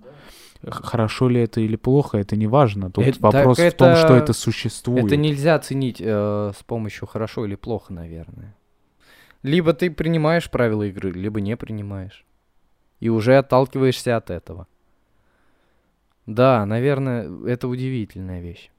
Хорошо 0.69 1.27
ли 1.27 1.41
это 1.41 1.59
или 1.59 1.75
плохо, 1.75 2.17
это 2.17 2.35
не 2.35 2.47
важно. 2.47 2.89
Тут 2.89 3.05
Это- 3.05 3.19
вопрос 3.19 3.59
в 3.59 3.71
том, 3.73 3.89
это- 3.89 3.97
что 3.97 4.15
это 4.15 4.33
существует. 4.33 5.05
Это 5.05 5.17
нельзя 5.17 5.55
оценить 5.55 5.99
э, 5.99 6.51
с 6.57 6.63
помощью 6.63 7.07
хорошо 7.07 7.45
или 7.45 7.55
плохо, 7.55 7.91
наверное. 7.93 8.55
Либо 9.41 9.73
ты 9.73 9.91
принимаешь 9.91 10.49
правила 10.49 10.83
игры, 10.83 11.11
либо 11.11 11.41
не 11.41 11.57
принимаешь. 11.57 12.25
И 13.01 13.09
уже 13.09 13.37
отталкиваешься 13.37 14.15
от 14.15 14.29
этого. 14.29 14.67
Да, 16.25 16.65
наверное, 16.65 17.29
это 17.45 17.67
удивительная 17.67 18.41
вещь. 18.41 18.71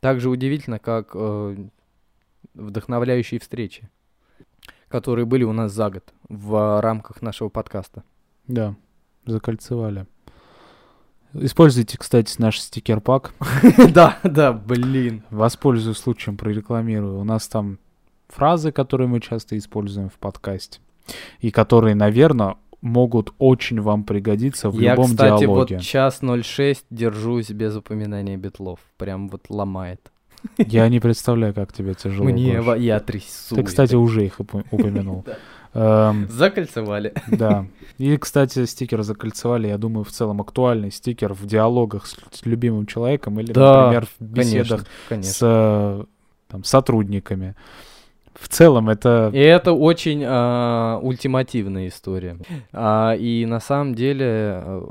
Так 0.00 0.20
же 0.20 0.28
удивительно, 0.30 0.78
как 0.78 1.10
э, 1.14 1.56
вдохновляющие 2.54 3.40
встречи, 3.40 3.90
которые 4.88 5.24
были 5.26 5.42
у 5.42 5.52
нас 5.52 5.72
за 5.72 5.90
год 5.90 6.14
в 6.28 6.80
рамках 6.80 7.20
нашего 7.22 7.48
подкаста. 7.48 8.04
Да, 8.46 8.76
закольцевали. 9.26 10.06
Используйте, 11.34 11.98
кстати, 11.98 12.34
наш 12.38 12.58
стикер-пак. 12.60 13.32
Да, 13.92 14.18
да, 14.24 14.52
блин. 14.52 15.22
Воспользуюсь 15.30 15.98
случаем, 15.98 16.36
прорекламирую. 16.36 17.18
У 17.18 17.24
нас 17.24 17.48
там 17.48 17.78
фразы, 18.28 18.72
которые 18.72 19.08
мы 19.08 19.20
часто 19.20 19.56
используем 19.58 20.08
в 20.08 20.14
подкасте. 20.14 20.80
И 21.40 21.50
которые, 21.50 21.94
наверное, 21.94 22.56
могут 22.80 23.32
очень 23.38 23.80
вам 23.80 24.04
пригодиться 24.04 24.70
в 24.70 24.78
Я, 24.78 24.92
любом 24.92 25.06
кстати, 25.10 25.40
диалоге. 25.40 25.76
вот 25.76 25.84
час 25.84 26.20
06 26.22 26.84
держусь 26.90 27.50
без 27.50 27.76
упоминания 27.76 28.36
битлов. 28.36 28.80
Прям 28.96 29.28
вот 29.28 29.46
ломает. 29.48 30.12
Я 30.56 30.88
не 30.88 31.00
представляю, 31.00 31.52
как 31.52 31.72
тебе 31.72 31.94
тяжело. 31.94 32.24
Мне 32.28 32.60
Гош. 32.62 32.78
я 32.78 33.00
трясусь. 33.00 33.56
Ты, 33.56 33.62
кстати, 33.64 33.94
уже 33.96 34.24
их 34.26 34.38
упо- 34.38 34.64
упомянул. 34.70 35.24
Эм, 35.74 36.28
Закольцевали. 36.28 37.12
Да. 37.28 37.66
И, 37.98 38.16
кстати, 38.16 38.64
стикер 38.64 39.02
закольцевали, 39.02 39.68
я 39.68 39.76
думаю, 39.78 40.04
в 40.04 40.10
целом 40.10 40.40
актуальный 40.40 40.90
стикер 40.92 41.34
в 41.34 41.46
диалогах 41.46 42.06
с, 42.06 42.16
с 42.32 42.46
любимым 42.46 42.86
человеком 42.86 43.38
или, 43.40 43.52
Да, 43.52 43.82
например, 43.84 44.06
в 44.06 44.24
беседах 44.24 44.68
Конечно, 44.68 44.86
конечно. 45.08 45.32
с 45.32 45.38
э, 45.42 46.04
там, 46.48 46.64
сотрудниками. 46.64 47.54
В 48.34 48.48
целом 48.48 48.88
это... 48.88 49.30
И 49.34 49.38
это 49.38 49.72
очень 49.72 50.22
а, 50.24 51.00
ультимативная 51.02 51.88
история. 51.88 52.38
А, 52.72 53.14
и 53.18 53.44
на 53.46 53.58
самом 53.58 53.96
деле 53.96 54.26
э, 54.64 54.86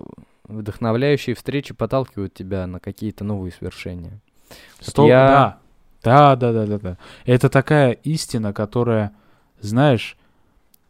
вдохновляющие 0.50 1.34
встречи 1.34 1.74
подталкивают 1.74 2.34
тебя 2.34 2.68
на 2.68 2.82
какие-то 2.82 3.24
новые 3.24 3.54
свершения. 3.54 4.20
сто- 4.82 5.08
я- 5.08 5.58
Да, 6.04 6.36
да, 6.36 6.52
да, 6.52 6.66
да, 6.66 6.78
да. 6.78 6.98
Это 7.26 7.48
такая 7.48 7.92
истина, 7.92 8.52
которая, 8.52 9.14
знаешь, 9.62 10.17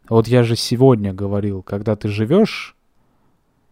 вот 0.09 0.27
я 0.27 0.43
же 0.43 0.55
сегодня 0.55 1.13
говорил, 1.13 1.61
когда 1.63 1.95
ты 1.95 2.07
живешь 2.07 2.75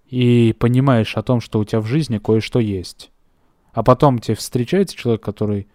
и 0.09 0.55
понимаешь 0.59 1.15
о 1.17 1.23
том, 1.23 1.41
что 1.41 1.59
у 1.59 1.65
тебя 1.65 1.81
в 1.81 1.85
жизни 1.87 2.17
кое-что 2.17 2.59
есть, 2.59 3.11
а 3.73 3.83
потом 3.83 4.19
тебе 4.19 4.35
встречается 4.35 4.95
человек, 4.95 5.21
который, 5.21 5.67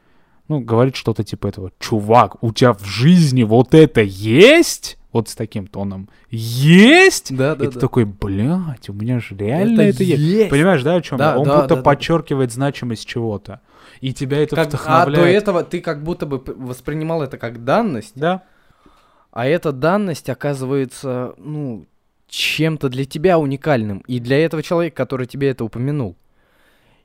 ну, 0.49 0.61
говорит 0.61 0.97
что-то 0.97 1.25
типа 1.25 1.49
этого, 1.49 1.73
чувак, 1.79 2.43
у 2.43 2.53
тебя 2.53 2.73
в 2.73 2.85
жизни 2.85 3.43
вот 3.43 3.75
это 3.75 4.01
есть? 4.03 4.97
Вот 5.13 5.29
с 5.29 5.35
таким 5.35 5.67
тоном. 5.67 6.09
Есть? 6.31 7.37
Да, 7.37 7.55
и 7.55 7.67
ты 7.67 7.81
такой, 7.81 8.05
блядь, 8.05 8.89
у 8.89 8.93
меня 8.93 9.19
же 9.19 9.35
реально 9.37 9.81
это, 9.81 10.05
есть. 10.05 10.21
есть. 10.23 10.51
Понимаешь, 10.51 10.85
да, 10.85 10.95
о 10.95 11.03
чем 11.03 11.19
Да, 11.19 11.33
я? 11.33 11.39
Он 11.39 11.45
да, 11.49 11.57
будто 11.57 11.69
да, 11.71 11.77
да. 11.77 11.83
подчеркивает 11.83 12.53
значимость 12.53 13.07
чего-то. 13.09 13.61
И 14.01 14.15
тебя 14.15 14.39
это 14.39 14.55
Как- 14.55 14.67
а 14.69 14.71
до 14.71 14.77
вдохновляет. 14.77 15.43
этого 15.43 15.65
ты 15.65 15.81
как 15.81 16.05
будто 16.05 16.27
бы 16.27 16.41
воспринимал 16.57 17.23
это 17.23 17.39
как 17.39 17.65
данность, 17.65 18.13
Да. 18.15 18.45
А 19.31 19.47
эта 19.47 19.73
данность 19.73 20.29
оказывается, 20.29 21.35
ну, 21.37 21.87
чем-то 22.27 22.89
для 22.89 23.05
тебя 23.05 23.39
уникальным. 23.39 23.99
И 24.07 24.21
для 24.21 24.45
этого 24.45 24.63
человека, 24.63 24.97
который 24.97 25.27
тебе 25.27 25.51
это 25.51 25.65
упомянул. 25.65 26.17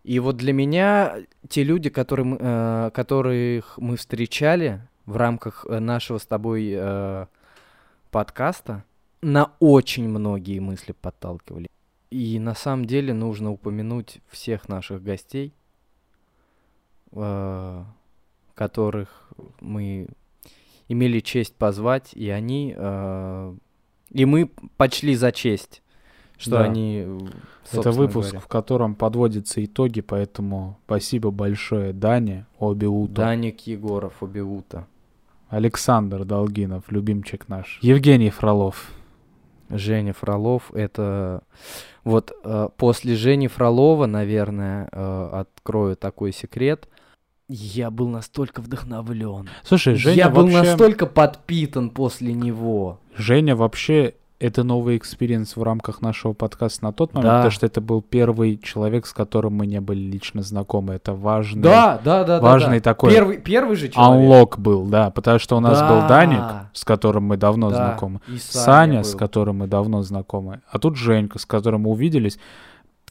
И 0.03 0.19
вот 0.19 0.38
для 0.38 0.53
меня 0.53 1.17
те 1.49 1.63
люди, 1.63 1.89
которые 1.89 2.25
мы, 2.25 2.38
э, 2.39 2.91
которых 2.93 3.77
мы 3.77 3.97
встречали 3.97 4.81
в 5.05 5.17
рамках 5.17 5.65
э, 5.67 5.79
нашего 5.79 6.19
с 6.19 6.25
тобой 6.27 6.71
э, 6.75 7.25
подкаста, 8.11 8.83
на 9.21 9.51
очень 9.59 10.07
многие 10.07 10.59
мысли 10.59 10.91
подталкивали. 10.91 11.67
И 12.11 12.39
на 12.39 12.53
самом 12.53 12.85
деле 12.85 13.13
нужно 13.13 13.51
упомянуть 13.51 14.19
всех 14.29 14.69
наших 14.69 15.01
гостей, 15.01 15.53
э, 17.11 17.83
которых 18.53 19.31
мы 19.59 20.07
имели 20.87 21.19
честь 21.19 21.55
позвать, 21.55 22.11
и 22.13 22.29
они... 22.29 22.73
э, 22.75 23.55
и 24.11 24.25
мы 24.25 24.49
почли 24.77 25.15
за 25.15 25.31
честь, 25.31 25.81
что 26.37 26.51
Да. 26.51 26.63
они... 26.63 27.03
э, 27.05 27.19
Это 27.71 27.91
выпуск, 27.91 28.29
говоря. 28.29 28.39
в 28.39 28.47
котором 28.47 28.95
подводятся 28.95 29.63
итоги, 29.63 30.01
поэтому 30.01 30.77
спасибо 30.85 31.31
большое 31.31 31.93
Дане 31.93 32.45
Обиуту. 32.59 33.13
Даник 33.13 33.61
Егоров, 33.67 34.21
Убиута. 34.21 34.85
Александр 35.49 36.25
Долгинов, 36.25 36.83
любимчик 36.89 37.47
наш. 37.47 37.79
Евгений 37.81 38.29
Фролов. 38.29 38.91
Женя 39.69 40.13
Фролов, 40.13 40.71
это... 40.75 41.41
Вот 42.03 42.31
э, 42.43 42.69
после 42.77 43.15
Жени 43.15 43.47
Фролова, 43.47 44.05
наверное, 44.05 44.87
э, 44.91 45.29
открою 45.33 45.95
такой 45.95 46.31
секрет. 46.33 46.87
Я 47.47 47.91
был 47.91 48.08
настолько 48.10 48.62
вдохновлен. 48.62 49.49
Слушай, 49.63 49.95
Женя 49.95 50.15
Я 50.17 50.29
был 50.29 50.43
вообще... 50.47 50.63
настолько 50.63 51.05
подпитан 51.05 51.91
после 51.91 52.34
него. 52.34 52.99
Женя 53.15 53.55
вообще 53.55 54.15
это 54.39 54.63
новый 54.63 54.97
experience 54.97 55.55
в 55.55 55.62
рамках 55.63 56.01
нашего 56.01 56.34
подкаста 56.34 56.84
на 56.86 56.91
тот 56.91 57.13
момент, 57.13 57.31
Да. 57.31 57.38
потому 57.38 57.51
что 57.51 57.65
это 57.67 57.81
был 57.81 58.01
первый 58.01 58.58
человек, 58.58 59.05
с 59.05 59.13
которым 59.13 59.53
мы 59.53 59.67
не 59.67 59.79
были 59.79 59.99
лично 59.99 60.41
знакомы. 60.41 60.95
Это 60.95 61.13
важный, 61.13 61.62
Да, 61.62 62.01
да, 62.03 62.23
да, 62.23 62.39
да. 62.39 62.41
важный 62.41 62.79
да. 62.79 62.84
такой 62.84 63.12
Первый, 63.13 63.38
первый 63.38 63.75
же 63.77 63.89
человек. 63.89 64.29
unlock 64.29 64.60
был, 64.60 64.88
да, 64.88 65.12
потому 65.12 65.38
что 65.39 65.55
у 65.55 65.60
нас 65.60 65.79
был 65.81 66.01
Да. 66.01 66.08
Даник, 66.08 66.69
с 66.73 66.84
которым 66.84 67.25
мы 67.25 67.38
давно 67.38 67.69
Да, 67.69 67.75
знакомы, 67.75 68.21
и 68.27 68.38
Саня, 68.39 69.03
с 69.03 69.12
был. 69.12 69.19
которым 69.19 69.58
мы 69.60 69.67
давно 69.67 70.01
знакомы, 70.01 70.62
а 70.69 70.79
тут 70.79 70.97
Женька, 70.97 71.38
с 71.39 71.45
которым 71.45 71.81
мы 71.81 71.91
увиделись 71.91 72.38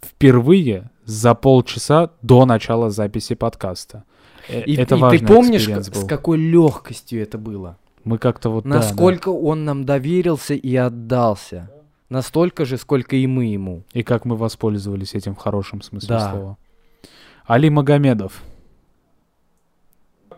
впервые 0.03 0.91
за 1.05 1.35
полчаса 1.35 2.11
до 2.21 2.45
начала 2.47 2.91
записи 2.91 3.35
подкаста. 3.35 4.05
Э, 4.49 4.63
И, 4.65 4.77
это 4.77 4.97
и 4.97 5.01
важный 5.01 5.19
ты 5.19 5.27
помнишь, 5.27 5.69
был. 5.69 5.83
с 5.83 6.07
какой 6.07 6.39
легкостью 6.39 7.23
это 7.23 7.39
было? 7.39 7.79
Мы 8.05 8.19
как-то 8.19 8.51
вот... 8.51 8.65
да, 8.65 8.71
да. 8.71 8.77
Насколько 8.77 9.31
он 9.31 9.65
нам 9.65 9.85
доверился 9.85 10.55
и 10.55 10.75
отдался. 10.77 11.71
Настолько 12.11 12.65
же, 12.65 12.77
сколько 12.77 13.17
и 13.17 13.27
мы 13.27 13.47
ему. 13.47 13.83
И 13.93 14.03
как 14.03 14.25
мы 14.27 14.37
воспользовались 14.37 15.15
этим 15.15 15.35
в 15.35 15.39
хорошем 15.39 15.81
смысле 15.83 16.09
Да. 16.09 16.31
слова. 16.31 16.57
Али 17.47 17.71
Магомедов. 17.71 18.43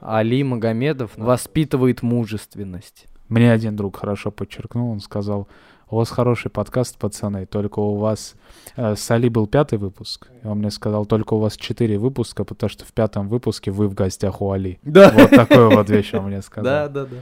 Али 0.00 0.42
Магомедов 0.44 1.12
воспитывает 1.16 2.02
мужественность. 2.02 3.06
Мне 3.28 3.50
один 3.50 3.74
друг 3.74 3.96
хорошо 3.96 4.30
подчеркнул, 4.30 4.90
он 4.92 5.00
сказал, 5.00 5.48
у 5.90 5.96
вас 5.96 6.10
хороший 6.10 6.50
подкаст, 6.50 6.98
пацаны, 6.98 7.46
только 7.46 7.78
у 7.80 7.96
вас... 7.96 8.34
э, 8.76 8.96
с 8.96 9.10
Али 9.10 9.28
был 9.28 9.46
пятый 9.46 9.78
выпуск, 9.78 10.28
и 10.42 10.46
он 10.46 10.58
мне 10.58 10.70
сказал, 10.70 11.06
только 11.06 11.34
у 11.34 11.38
вас 11.38 11.56
четыре 11.56 11.98
выпуска, 11.98 12.44
потому 12.44 12.68
что 12.70 12.84
в 12.84 12.92
пятом 12.92 13.28
выпуске 13.28 13.70
вы 13.70 13.86
в 13.88 13.94
гостях 13.94 14.40
у 14.42 14.50
Али. 14.50 14.78
Да. 14.82 15.10
Вот 15.14 15.30
такой 15.30 15.74
вот 15.74 15.88
вещь 15.90 16.12
он 16.14 16.24
мне 16.24 16.42
сказал. 16.42 16.64
Да, 16.64 16.88
да, 16.88 17.06
да. 17.06 17.16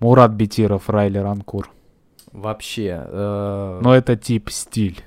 Мурат 0.00 0.32
Бетиров, 0.32 0.88
Райли 0.90 1.18
Ранкур. 1.18 1.70
Вообще. 2.32 3.02
э, 3.06 3.80
Но 3.82 3.94
это 3.94 4.16
тип 4.16 4.50
стиль. 4.50 5.00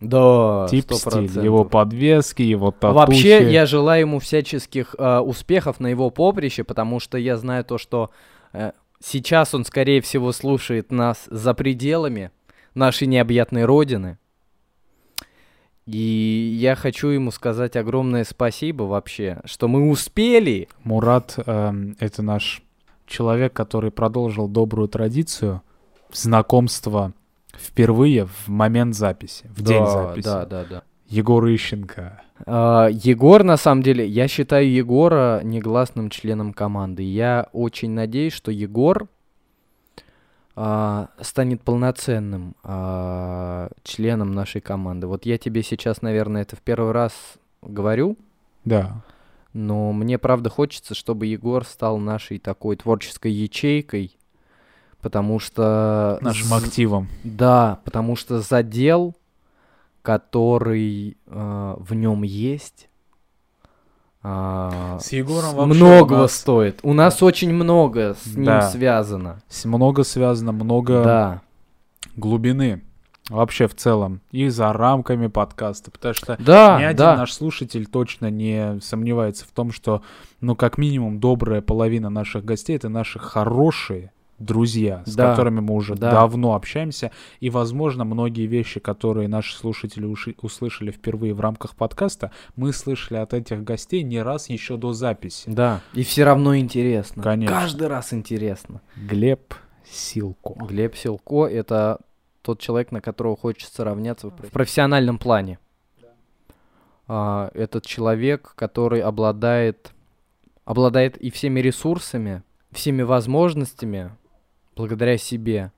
да, 0.00 0.66
Тип 0.70 0.90
100%. 0.90 1.28
стиль. 1.28 1.44
Его 1.44 1.64
подвески, 1.64 2.42
его 2.42 2.70
татухи. 2.70 2.94
Вообще, 2.96 3.50
я 3.50 3.64
желаю 3.66 4.02
ему 4.02 4.18
всяческих 4.18 4.94
э, 4.98 5.18
успехов 5.18 5.80
на 5.80 5.86
его 5.88 6.10
поприще, 6.10 6.64
потому 6.64 7.00
что 7.00 7.16
я 7.18 7.38
знаю 7.38 7.64
то, 7.64 7.78
что 7.78 8.10
э, 8.52 8.72
сейчас 9.06 9.54
он, 9.54 9.64
скорее 9.64 10.00
всего, 10.00 10.32
слушает 10.32 10.90
нас 10.90 11.26
за 11.30 11.54
пределами 11.54 12.30
нашей 12.74 13.06
необъятной 13.06 13.64
родины. 13.64 14.18
И 15.86 16.56
я 16.58 16.74
хочу 16.74 17.08
ему 17.08 17.30
сказать 17.30 17.76
огромное 17.76 18.24
спасибо 18.24 18.82
вообще, 18.82 19.40
что 19.44 19.68
мы 19.68 19.88
успели. 19.88 20.68
Мурат 20.82 21.38
эм, 21.46 21.96
это 22.00 22.22
наш 22.22 22.62
человек, 23.06 23.52
который 23.52 23.92
продолжил 23.92 24.48
добрую 24.48 24.88
традицию 24.88 25.62
знакомства 26.12 27.12
впервые 27.56 28.26
в 28.26 28.48
момент 28.48 28.96
записи, 28.96 29.48
в 29.50 29.62
день 29.62 29.84
Да, 29.84 29.86
записи. 29.86 30.24
Да, 30.24 30.46
да, 30.46 30.64
да. 30.64 30.82
Егор 31.08 31.44
Ищенко. 31.46 32.22
А, 32.46 32.88
Егор, 32.90 33.42
на 33.44 33.56
самом 33.56 33.82
деле, 33.82 34.06
я 34.06 34.28
считаю 34.28 34.70
Егора 34.70 35.40
негласным 35.42 36.10
членом 36.10 36.52
команды. 36.52 37.02
Я 37.02 37.48
очень 37.52 37.90
надеюсь, 37.90 38.32
что 38.32 38.50
Егор 38.50 39.08
а, 40.54 41.08
станет 41.20 41.62
полноценным 41.62 42.56
а, 42.62 43.70
членом 43.84 44.32
нашей 44.32 44.60
команды. 44.60 45.06
Вот 45.06 45.26
я 45.26 45.38
тебе 45.38 45.62
сейчас, 45.62 46.02
наверное, 46.02 46.42
это 46.42 46.56
в 46.56 46.60
первый 46.60 46.92
раз 46.92 47.12
говорю, 47.62 48.16
Да. 48.64 49.02
но 49.52 49.92
мне 49.92 50.18
правда 50.18 50.50
хочется, 50.50 50.94
чтобы 50.94 51.26
Егор 51.26 51.64
стал 51.64 51.98
нашей 51.98 52.38
такой 52.38 52.76
творческой 52.76 53.32
ячейкой, 53.32 54.16
потому 55.00 55.38
что... 55.38 56.18
Нашим 56.20 56.52
активом. 56.54 57.08
Да, 57.24 57.80
потому 57.84 58.16
что 58.16 58.40
задел, 58.40 59.14
который 60.06 61.16
э, 61.26 61.74
в 61.80 61.92
нем 61.94 62.22
есть, 62.22 62.88
а, 64.22 64.98
С 65.00 65.10
Егором 65.12 65.50
с- 65.50 65.54
вообще 65.54 65.62
у 65.72 65.74
многого 65.74 66.16
нас- 66.18 66.32
стоит. 66.36 66.78
У 66.84 66.92
нас 66.92 67.22
очень 67.24 67.52
много 67.52 68.14
с 68.14 68.26
ним 68.36 68.44
Да. 68.44 68.62
связано. 68.70 69.42
С- 69.48 69.64
Много 69.64 70.04
связано, 70.04 70.52
много 70.52 71.02
Да, 71.02 71.42
глубины. 72.16 72.82
Вообще 73.28 73.66
в 73.66 73.74
целом. 73.74 74.20
И 74.30 74.48
за 74.48 74.72
рамками 74.72 75.26
подкаста. 75.26 75.90
Потому 75.90 76.14
что 76.14 76.36
да, 76.38 76.78
Ни 76.78 76.84
один 76.84 76.96
да. 76.98 77.16
наш 77.16 77.32
слушатель 77.32 77.84
точно 77.86 78.30
не 78.30 78.78
сомневается 78.80 79.44
в 79.44 79.48
том, 79.48 79.72
что, 79.72 80.02
ну, 80.40 80.54
как 80.54 80.78
минимум, 80.78 81.18
добрая 81.18 81.60
половина 81.60 82.08
наших 82.10 82.44
гостей 82.44 82.76
это 82.76 82.88
наши 82.88 83.18
хорошие 83.18 84.12
друзья, 84.38 85.02
с 85.06 85.14
Да, 85.14 85.30
которыми 85.30 85.60
мы 85.60 85.74
уже 85.74 85.94
да. 85.94 86.10
давно 86.10 86.54
общаемся. 86.54 87.10
И, 87.40 87.50
возможно, 87.50 88.04
многие 88.04 88.46
вещи, 88.46 88.80
которые 88.80 89.28
наши 89.28 89.56
слушатели 89.56 90.04
уши- 90.04 90.34
услышали 90.42 90.90
впервые 90.90 91.32
в 91.34 91.40
рамках 91.40 91.74
подкаста, 91.74 92.30
мы 92.54 92.72
слышали 92.72 93.18
от 93.18 93.32
этих 93.34 93.64
гостей 93.64 94.02
не 94.02 94.20
раз 94.22 94.48
еще 94.50 94.76
до 94.76 94.92
записи. 94.92 95.48
Да, 95.48 95.80
и 95.94 96.02
все 96.02 96.24
равно 96.24 96.56
интересно. 96.56 97.22
Конечно. 97.22 97.54
Каждый 97.54 97.88
раз 97.88 98.12
интересно. 98.12 98.80
Глеб 98.96 99.54
Силко. 99.90 100.54
Глеб 100.66 100.96
Силко— 100.96 101.46
это 101.46 101.98
тот 102.42 102.60
человек, 102.60 102.92
на 102.92 103.00
которого 103.00 103.36
хочется 103.36 103.84
равняться 103.84 104.28
в 104.28 104.36
в 104.36 104.50
профессиональном 104.50 105.18
плане. 105.18 105.58
А, 107.08 107.50
этот 107.54 107.86
человек, 107.86 108.52
который 108.56 109.00
обладает, 109.00 109.92
обладает 110.64 111.16
и 111.18 111.30
всеми 111.30 111.60
ресурсами, 111.60 112.42
всеми 112.72 113.02
возможностями, 113.02 114.10
благодаря 114.76 115.18
себе, 115.18 115.72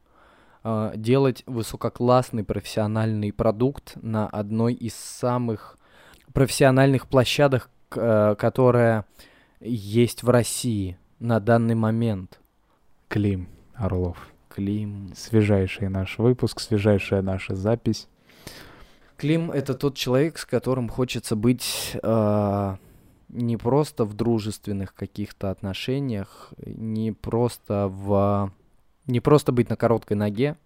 а, 0.65 0.93
делать 0.97 1.45
высококлассный 1.47 2.45
профессиональный 2.45 3.33
продукт 3.33 3.97
на 4.03 4.27
одной 4.27 4.75
из 4.75 4.95
самых 4.95 5.79
профессиональных 6.35 7.07
площадок, 7.07 7.71
э, 7.97 8.35
которая 8.39 9.07
есть 9.61 10.23
в 10.23 10.29
России 10.29 10.99
на 11.21 11.41
данный 11.41 11.75
момент. 11.75 12.41
Клим 13.09 13.49
Орлов. 13.75 14.29
Клим. 14.49 15.13
Свежайший 15.17 15.89
наш 15.89 16.19
выпуск, 16.19 16.61
свежайшая 16.61 17.23
наша 17.23 17.55
запись. 17.55 18.09
Клим 19.17 19.51
это 19.51 19.75
тот 19.75 19.97
человек, 19.97 20.39
с 20.39 20.45
которым 20.45 20.89
хочется 20.89 21.35
быть 21.35 21.97
э, 22.03 22.77
не 23.29 23.57
просто 23.57 24.05
в 24.05 24.15
дружественных 24.15 24.95
каких-то 24.95 25.51
отношениях, 25.51 26.53
не 26.65 27.13
просто 27.13 27.89
в 27.89 28.53
не 29.09 29.21
просто 29.21 29.51
быть 29.51 29.69
на 29.69 29.77
короткой 29.77 30.17
ноге, 30.17 30.57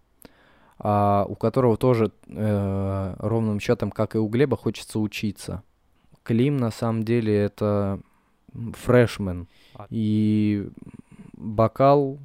а 0.79 1.25
у 1.29 1.37
которого 1.37 1.77
тоже 1.77 2.13
э, 2.27 3.15
ровным 3.19 3.61
счетом, 3.61 3.91
как 3.91 4.15
и 4.15 4.19
у 4.19 4.29
Глеба, 4.29 4.57
хочется 4.57 4.99
учиться. 4.99 5.63
Клим 6.23 6.57
на 6.57 6.71
самом 6.71 7.05
деле 7.05 7.35
это 7.35 8.01
фрешмен. 8.53 9.49
И 9.91 10.69
бокал 11.35 12.19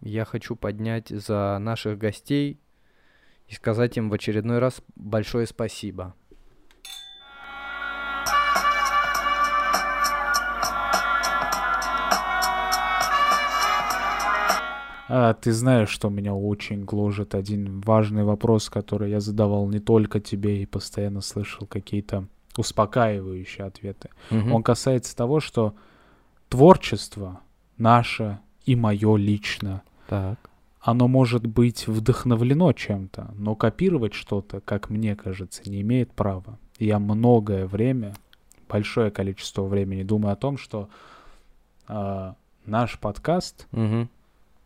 я 0.00 0.24
хочу 0.24 0.56
поднять 0.56 1.08
за 1.08 1.58
наших 1.60 1.98
гостей 1.98 2.58
и 3.46 3.54
сказать 3.54 3.96
им 3.96 4.10
в 4.10 4.14
очередной 4.14 4.58
раз 4.58 4.82
большое 4.96 5.46
спасибо. 5.46 6.14
А, 15.08 15.34
ты 15.34 15.52
знаешь, 15.52 15.88
что 15.88 16.08
меня 16.10 16.34
очень 16.34 16.84
гложет 16.84 17.34
один 17.34 17.80
важный 17.80 18.24
вопрос, 18.24 18.68
который 18.68 19.10
я 19.10 19.20
задавал 19.20 19.68
не 19.68 19.78
только 19.78 20.20
тебе 20.20 20.62
и 20.62 20.66
постоянно 20.66 21.20
слышал 21.20 21.66
какие-то 21.66 22.26
успокаивающие 22.56 23.66
ответы. 23.66 24.10
Он 24.30 24.62
касается 24.62 25.16
того, 25.16 25.40
что 25.40 25.74
творчество 26.48 27.40
наше 27.76 28.38
и 28.64 28.74
мое 28.76 29.16
лично, 29.16 29.82
Так. 30.08 30.50
оно 30.80 31.08
может 31.08 31.46
быть 31.46 31.86
вдохновлено 31.86 32.72
чем-то, 32.72 33.30
но 33.36 33.54
копировать 33.54 34.14
что-то, 34.14 34.60
как 34.60 34.90
мне 34.90 35.16
кажется, 35.16 35.62
не 35.70 35.80
имеет 35.82 36.12
права. 36.12 36.58
Я 36.78 36.98
многое 36.98 37.66
время, 37.66 38.14
большое 38.68 39.10
количество 39.10 39.62
времени 39.62 40.02
думаю 40.02 40.32
о 40.32 40.36
том, 40.36 40.58
что 40.58 40.88
а, 41.86 42.34
наш 42.66 42.98
подкаст 42.98 43.66
Мгм. 43.72 44.08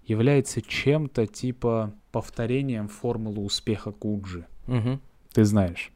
Является 0.04 0.62
чем-то 0.62 1.26
типа 1.26 1.92
повторением 2.10 2.88
формулы 2.88 3.42
успеха 3.42 3.92
Куджи. 3.92 4.46
Мгм. 4.66 5.00
Ты 5.32 5.44
знаешь 5.44 5.92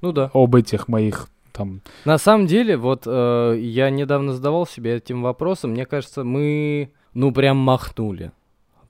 Ну 0.00 0.12
да. 0.12 0.30
об 0.34 0.54
этих 0.54 0.88
моих 0.88 1.28
там... 1.52 1.82
На 2.04 2.18
самом 2.18 2.46
деле, 2.46 2.76
вот 2.76 3.02
э, 3.06 3.56
я 3.58 3.90
недавно 3.90 4.32
задавал 4.32 4.66
себе 4.66 4.96
этим 4.96 5.22
вопросом, 5.22 5.72
мне 5.72 5.86
кажется, 5.86 6.24
мы, 6.24 6.92
ну, 7.12 7.32
прям 7.32 7.56
махнули. 7.56 8.32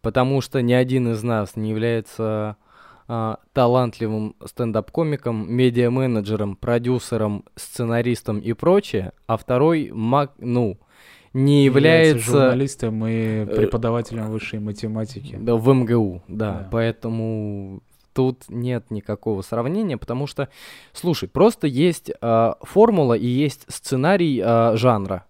Потому 0.02 0.40
что 0.40 0.62
ни 0.62 0.72
один 0.72 1.12
из 1.12 1.22
нас 1.22 1.56
не 1.56 1.70
является 1.70 2.56
а, 3.12 3.38
талантливым 3.52 4.36
стендап-комиком, 4.44 5.52
медиа-менеджером, 5.52 6.54
продюсером, 6.54 7.44
сценаристом 7.56 8.38
и 8.38 8.52
прочее, 8.52 9.12
а 9.26 9.36
второй, 9.36 9.90
маг, 9.92 10.32
ну, 10.38 10.78
не 11.32 11.64
является... 11.64 12.24
журналистом 12.24 13.06
и 13.06 13.44
преподавателем 13.44 14.30
высшей 14.30 14.58
математики. 14.58 15.38
Да, 15.40 15.54
в 15.56 15.72
МГУ, 15.72 16.22
да. 16.28 16.52
Да. 16.52 16.68
Поэтому 16.70 17.80
тут 18.12 18.44
нет 18.48 18.90
никакого 18.90 19.42
сравнения, 19.42 19.96
потому 19.96 20.26
что, 20.26 20.48
слушай, 20.92 21.28
просто 21.28 21.66
есть 21.66 22.10
а, 22.20 22.56
формула 22.62 23.14
и 23.14 23.26
есть 23.26 23.64
сценарий 23.68 24.40
а, 24.44 24.76
жанра. 24.76 25.24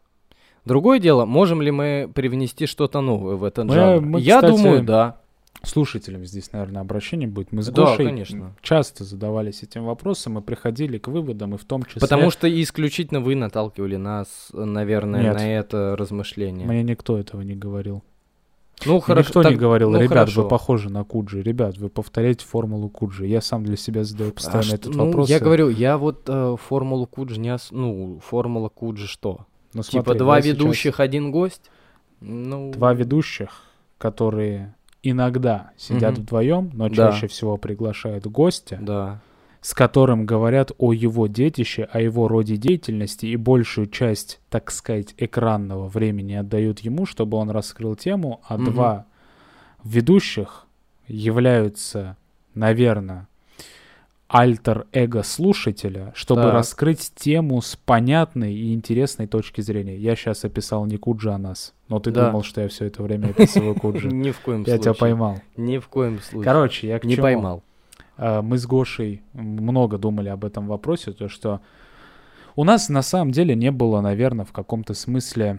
Другое 0.65 0.99
дело, 0.99 1.25
можем 1.25 1.63
ли 1.63 1.71
мы 1.71 2.11
привнести 2.15 2.67
что-то 2.67 3.01
новое 3.01 3.37
в 3.37 3.45
этот 3.45 3.67
Мы- 3.67 3.75
жанр? 3.75 4.01
мы, 4.01 4.21
Я 4.21 4.37
кстати, 4.37 4.51
думаю, 4.57 4.83
да. 4.83 5.21
Слушателям 5.63 6.25
здесь, 6.25 6.53
наверное, 6.53 6.81
обращение 6.81 7.29
будет. 7.29 7.53
Мы 7.53 7.63
с 7.63 7.69
Да, 7.69 7.83
Гошей 7.85 8.07
конечно. 8.07 8.55
часто 8.63 9.05
задавались 9.05 9.63
этим 9.63 9.85
вопросом 9.85 10.39
и 10.39 10.43
приходили 10.43 10.97
к 10.99 11.09
выводам, 11.09 11.55
и 11.55 11.59
в 11.59 11.65
том 11.65 11.83
числе... 11.85 12.01
Потому 12.01 12.31
что 12.31 12.49
исключительно 12.63 13.21
вы 13.21 13.35
наталкивали 13.35 13.97
нас, 13.97 14.49
наверное, 14.55 15.23
Нет. 15.23 15.35
на 15.35 15.53
это 15.59 15.97
размышление. 15.99 16.67
Мне 16.67 16.83
никто 16.83 17.19
этого 17.19 17.43
не 17.43 17.55
говорил. 17.55 18.03
Ну, 18.87 18.99
хорошо. 19.01 19.29
Никто 19.29 19.43
не 19.43 19.49
так- 19.51 19.59
говорил, 19.59 19.91
ну, 19.91 19.99
ребят, 19.99 20.11
хорошо. 20.11 20.43
вы 20.45 20.49
похожи 20.49 20.89
на 20.89 21.05
Куджи. 21.05 21.43
Ребят, 21.43 21.77
вы 21.77 21.91
повторяете 21.91 22.47
формулу 22.47 22.89
Куджи. 22.89 23.27
Я 23.27 23.43
сам 23.43 23.63
для 23.63 23.77
себя 23.77 24.05
задаю 24.05 24.31
А 24.31 24.33
постоянно 24.33 24.63
ш- 24.63 24.75
этот 24.77 24.95
ну, 24.95 25.05
вопрос. 25.05 25.29
я 25.29 25.39
говорю, 25.39 25.69
я 25.69 25.99
вот 25.99 26.23
э, 26.27 26.57
формулу 26.59 27.07
Куджи 27.07 27.39
не 27.39 27.53
ос- 27.53 27.69
Ну, 27.71 28.19
формула 28.25 28.71
Куджи 28.71 29.07
что? 29.07 29.45
Ну, 29.75 29.83
типа 29.83 30.05
смотри, 30.05 30.19
два 30.19 30.37
я 30.37 30.43
сейчас- 30.43 30.55
ведущих, 30.59 31.01
один 31.01 31.31
гость? 31.31 31.71
Ну, 32.23 32.73
Два 32.73 32.95
ведущих, 32.95 33.51
которые 33.99 34.75
иногда 35.03 35.71
сидят 35.77 36.15
Мгм. 36.15 36.23
вдвоем, 36.23 36.71
но 36.73 36.89
Да. 36.89 37.11
чаще 37.11 37.27
всего 37.27 37.57
приглашают 37.57 38.27
гостя, 38.27 38.79
Да. 38.81 39.21
с 39.61 39.75
которым 39.75 40.27
говорят 40.27 40.73
о 40.79 40.93
его 40.93 41.27
детище, 41.27 41.89
о 41.93 42.01
его 42.01 42.29
роде 42.29 42.57
деятельности 42.57 43.27
и 43.27 43.37
большую 43.37 43.87
часть, 43.89 44.41
так 44.49 44.71
сказать, 44.71 45.15
экранного 45.19 45.89
времени 45.89 46.35
отдают 46.35 46.81
ему, 46.81 47.07
чтобы 47.07 47.37
он 47.37 47.51
раскрыл 47.51 47.95
тему, 47.97 48.41
а 48.49 48.57
Мгм. 48.57 48.65
два 48.73 49.07
ведущих 49.85 50.67
являются, 51.09 52.17
наверное, 52.55 53.29
альтер-эго 54.33 55.25
слушателя, 55.25 56.13
чтобы 56.15 56.43
Так. 56.43 56.53
раскрыть 56.55 57.13
тему 57.17 57.61
с 57.61 57.75
понятной 57.75 58.55
и 58.55 58.73
интересной 58.73 59.27
точки 59.27 59.61
зрения. 59.61 59.97
Я 59.97 60.15
сейчас 60.15 60.45
описал 60.45 60.87
не 60.87 60.99
Куджи, 60.99 61.33
а 61.33 61.39
нас. 61.39 61.75
Но 61.89 61.99
ты 61.99 62.13
Да. 62.13 62.27
думал, 62.27 62.45
что 62.45 62.61
я 62.61 62.69
все 62.69 62.85
это 62.87 63.03
время 63.03 63.31
описываю 63.31 63.75
Куджи. 63.81 64.07
Ни 64.09 64.31
в 64.31 64.39
коем 64.39 64.61
Я 64.61 64.65
случае. 64.67 64.81
тебя 64.83 64.95
поймал. 64.95 65.41
Ни 65.57 65.79
в 65.79 65.89
коем 65.89 66.21
случае. 66.21 66.45
Короче, 66.45 66.87
я 66.89 66.99
к 67.01 67.05
не 67.05 67.17
поймал. 67.17 67.65
А, 68.17 68.41
Мы 68.43 68.59
с 68.59 68.67
Гошей 68.67 69.23
много 69.33 69.99
думали 69.99 70.29
об 70.29 70.45
этом 70.45 70.69
вопросе, 70.69 71.11
то 71.11 71.29
что 71.29 71.61
у 72.55 72.63
нас 72.63 72.89
на 72.89 73.03
самом 73.03 73.33
деле 73.33 73.57
не 73.57 73.73
было, 73.73 74.01
наверное, 74.01 74.45
в 74.45 74.53
каком-то 74.53 74.95
смысле 74.95 75.59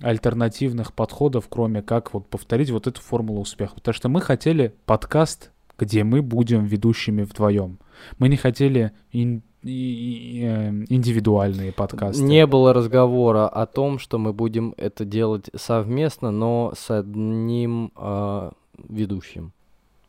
альтернативных 0.00 0.92
подходов, 0.92 1.46
кроме 1.48 1.80
как 1.80 2.12
вот 2.12 2.26
повторить 2.26 2.70
вот 2.70 2.86
эту 2.88 3.00
формулу 3.00 3.40
успеха. 3.40 3.76
Потому 3.76 3.94
что 3.94 4.08
мы 4.08 4.20
хотели 4.20 4.74
подкаст, 4.84 5.51
где 5.82 6.04
мы 6.04 6.22
будем 6.22 6.64
ведущими 6.64 7.22
вдвоем. 7.22 7.78
Мы 8.18 8.28
не 8.28 8.36
хотели 8.36 8.92
ин- 9.12 9.42
и- 9.62 9.68
и, 9.70 10.42
э, 10.44 10.68
индивидуальные 10.88 11.72
подкасты. 11.72 12.22
Не 12.22 12.46
было 12.46 12.72
разговора 12.72 13.48
о 13.48 13.66
том, 13.66 13.98
что 13.98 14.18
мы 14.18 14.32
будем 14.32 14.74
это 14.76 15.04
делать 15.04 15.50
совместно, 15.54 16.30
но 16.30 16.72
с 16.76 16.90
одним 16.90 17.92
а, 17.96 18.52
ведущим. 18.88 19.52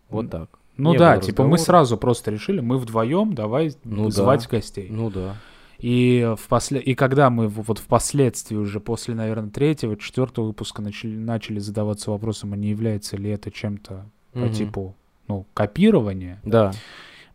Вот 0.10 0.30
так. 0.30 0.50
Ну 0.78 0.92
не 0.94 0.98
да, 0.98 1.18
типа 1.20 1.44
мы 1.44 1.58
сразу 1.60 1.98
просто 1.98 2.32
решили, 2.32 2.62
мы 2.62 2.78
вдвоем, 2.80 3.34
давай 3.34 3.74
Ну 3.84 4.10
звать 4.10 4.44
да. 4.44 4.58
гостей. 4.58 4.88
Ну 4.90 5.10
да. 5.12 5.36
И, 5.80 6.34
в 6.38 6.48
после... 6.48 6.80
и 6.80 6.96
когда 6.96 7.30
мы 7.30 7.48
вот 7.48 7.78
впоследствии 7.78 8.56
уже 8.56 8.80
после, 8.80 9.14
наверное, 9.16 9.50
третьего, 9.50 9.98
четвертого 9.98 10.46
выпуска 10.48 10.82
начали, 10.82 11.16
начали 11.16 11.60
задаваться 11.60 12.10
вопросом, 12.12 12.54
а 12.54 12.56
не 12.56 12.70
является 12.70 13.18
ли 13.18 13.30
это 13.30 13.52
чем-то 13.52 14.06
по 14.34 14.40
Мгм. 14.40 14.52
типу 14.54 14.96
ну, 15.28 15.46
копирования, 15.54 16.40
Да. 16.44 16.72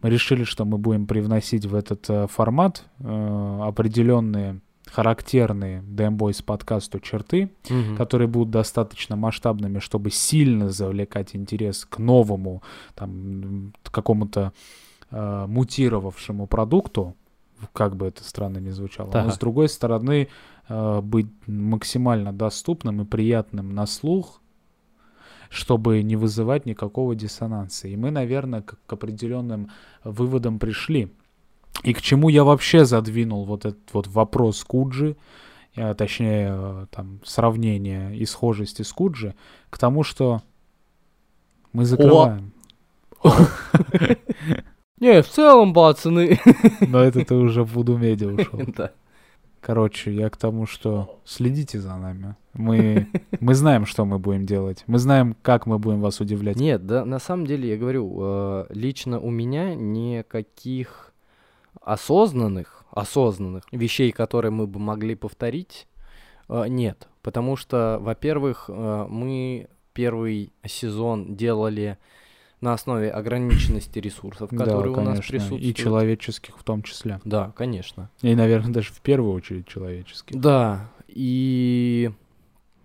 мы 0.02 0.10
решили, 0.10 0.44
что 0.44 0.64
мы 0.64 0.78
будем 0.78 1.06
привносить 1.06 1.66
в 1.66 1.74
этот 1.74 2.08
э, 2.10 2.26
формат 2.28 2.84
э, 3.00 3.60
определенные 3.62 4.60
характерные 4.86 5.82
DMBoys 5.82 6.42
подкасту 6.42 6.98
черты, 7.00 7.50
Мгм. 7.68 7.96
которые 7.96 8.26
будут 8.28 8.50
достаточно 8.50 9.16
масштабными, 9.16 9.78
чтобы 9.80 10.10
сильно 10.10 10.70
завлекать 10.70 11.36
интерес 11.36 11.84
к 11.84 11.98
новому, 11.98 12.62
там, 12.94 13.72
какому-то 13.90 14.52
э, 15.10 15.46
мутировавшему 15.48 16.46
продукту, 16.46 17.14
как 17.72 17.96
бы 17.96 18.06
это 18.06 18.22
странно 18.24 18.58
ни 18.58 18.70
звучало. 18.70 19.06
Но 19.06 19.12
Так. 19.12 19.32
с 19.34 19.38
другой 19.38 19.68
стороны, 19.68 20.28
э, 20.68 21.00
быть 21.02 21.26
максимально 21.46 22.32
доступным 22.32 23.02
и 23.02 23.04
приятным 23.04 23.74
на 23.74 23.86
слух, 23.86 24.40
чтобы 25.48 26.02
не 26.02 26.16
вызывать 26.16 26.66
никакого 26.66 27.14
диссонанса. 27.14 27.88
И 27.88 27.96
мы, 27.96 28.10
наверное, 28.10 28.62
к, 28.62 28.76
к 28.86 28.92
определенным 28.92 29.70
выводам 30.04 30.58
пришли. 30.58 31.12
И 31.82 31.92
к 31.94 32.00
чему 32.00 32.28
я 32.28 32.44
вообще 32.44 32.84
задвинул 32.84 33.44
вот 33.44 33.64
этот 33.64 33.92
вот 33.92 34.06
вопрос 34.08 34.64
Куджи, 34.64 35.16
э, 35.76 35.94
точнее, 35.94 36.48
э, 36.50 36.86
там, 36.90 37.20
сравнение 37.24 38.16
и 38.16 38.24
схожести 38.26 38.82
с 38.82 38.92
Куджи, 38.92 39.34
к 39.70 39.78
тому, 39.78 40.02
что 40.02 40.42
мы 41.72 41.84
закрываем. 41.84 42.52
Не, 45.00 45.22
в 45.22 45.28
целом, 45.28 45.72
пацаны. 45.72 46.40
Но 46.80 47.00
это 47.00 47.24
ты 47.24 47.34
уже 47.34 47.62
в 47.62 47.72
Вуду 47.74 47.96
Медиа 47.96 48.28
ушел. 48.28 48.60
Да. 48.76 48.92
Короче, 49.60 50.12
я 50.12 50.30
к 50.30 50.36
тому, 50.36 50.66
что 50.66 51.18
следите 51.24 51.80
за 51.80 51.96
нами. 51.96 52.36
Мы, 52.54 53.08
мы 53.40 53.54
знаем, 53.54 53.86
что 53.86 54.04
мы 54.04 54.18
будем 54.18 54.46
делать. 54.46 54.84
Мы 54.86 54.98
знаем, 54.98 55.36
как 55.42 55.66
мы 55.66 55.78
будем 55.78 56.00
вас 56.00 56.20
удивлять. 56.20 56.56
Нет, 56.56 56.86
да, 56.86 57.04
на 57.04 57.18
самом 57.18 57.46
деле, 57.46 57.70
я 57.70 57.76
говорю, 57.76 58.16
э, 58.20 58.66
лично 58.70 59.20
у 59.20 59.30
меня 59.30 59.74
никаких 59.74 61.12
осознанных, 61.80 62.84
осознанных 62.90 63.64
вещей, 63.72 64.12
которые 64.12 64.50
мы 64.50 64.66
бы 64.66 64.78
могли 64.78 65.14
повторить, 65.14 65.86
э, 66.48 66.66
нет. 66.68 67.08
Потому 67.22 67.56
что, 67.56 67.98
во-первых, 68.00 68.66
э, 68.68 69.06
мы 69.08 69.68
первый 69.92 70.52
сезон 70.64 71.34
делали 71.34 71.98
на 72.60 72.72
основе 72.72 73.10
ограниченности 73.10 73.98
ресурсов, 73.98 74.50
которые 74.50 74.94
да, 74.94 75.00
у 75.00 75.04
нас 75.04 75.20
присутствуют. 75.20 75.64
И 75.64 75.74
человеческих 75.74 76.58
в 76.58 76.64
том 76.64 76.82
числе. 76.82 77.20
Да, 77.24 77.52
конечно. 77.56 78.10
И, 78.22 78.34
наверное, 78.34 78.72
даже 78.72 78.92
в 78.92 79.00
первую 79.00 79.32
очередь 79.32 79.66
человеческих. 79.66 80.40
Да, 80.40 80.90
и 81.06 82.10